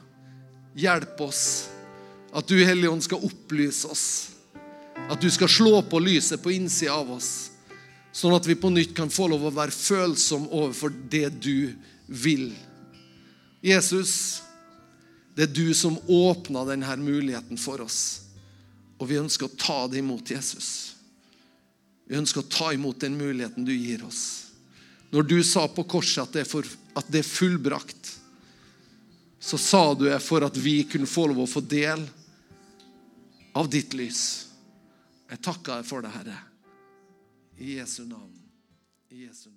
hjelpe 0.78 1.26
oss. 1.26 1.42
At 2.32 2.48
du, 2.48 2.56
Hellige 2.64 2.94
Ånd, 2.94 3.04
skal 3.04 3.26
opplyse 3.26 3.90
oss. 3.92 4.06
At 5.10 5.20
du 5.20 5.28
skal 5.30 5.50
slå 5.52 5.82
på 5.84 6.00
lyset 6.00 6.40
på 6.42 6.54
innsida 6.54 6.96
av 6.96 7.10
oss. 7.18 7.50
Sånn 8.16 8.32
at 8.32 8.46
vi 8.48 8.56
på 8.56 8.70
nytt 8.72 8.94
kan 8.96 9.12
få 9.12 9.28
lov 9.28 9.44
å 9.44 9.52
være 9.52 9.74
følsomme 9.74 10.48
overfor 10.48 10.94
det 11.12 11.28
du 11.44 11.74
vil. 12.08 12.48
Jesus, 13.60 14.40
det 15.36 15.42
er 15.44 15.52
du 15.52 15.74
som 15.76 15.98
åpna 16.08 16.64
denne 16.64 16.96
muligheten 16.96 17.58
for 17.60 17.82
oss. 17.84 18.22
Og 18.96 19.10
vi 19.10 19.18
ønsker 19.20 19.50
å 19.50 19.56
ta 19.60 19.82
det 19.92 20.00
imot 20.00 20.30
Jesus. 20.32 20.96
Vi 22.08 22.16
ønsker 22.16 22.40
å 22.40 22.48
ta 22.48 22.70
imot 22.72 23.02
den 23.04 23.18
muligheten 23.20 23.66
du 23.66 23.74
gir 23.74 24.06
oss. 24.06 24.46
Når 25.12 25.28
du 25.28 25.36
sa 25.44 25.66
på 25.68 25.84
korset 25.84 26.22
at 26.24 26.32
det 26.32 26.46
er, 26.46 26.48
for, 26.48 26.64
at 26.96 27.10
det 27.12 27.20
er 27.20 27.28
fullbrakt, 27.28 28.14
så 29.38 29.60
sa 29.60 29.82
du 29.94 30.06
det 30.08 30.18
for 30.24 30.46
at 30.46 30.56
vi 30.56 30.80
kunne 30.88 31.10
få 31.10 31.28
lov 31.28 31.44
å 31.44 31.50
få 31.50 31.60
del 31.60 32.00
av 33.56 33.68
ditt 33.70 33.92
lys. 33.92 34.24
Jeg 35.28 35.42
takker 35.44 35.82
deg 35.82 35.86
for 35.88 36.06
det, 36.06 36.14
Herre. 36.16 36.40
I 37.60 37.76
Jesu 37.76 38.02
navn. 38.08 38.32
I 39.12 39.26
Jesu 39.26 39.50
navn. 39.50 39.55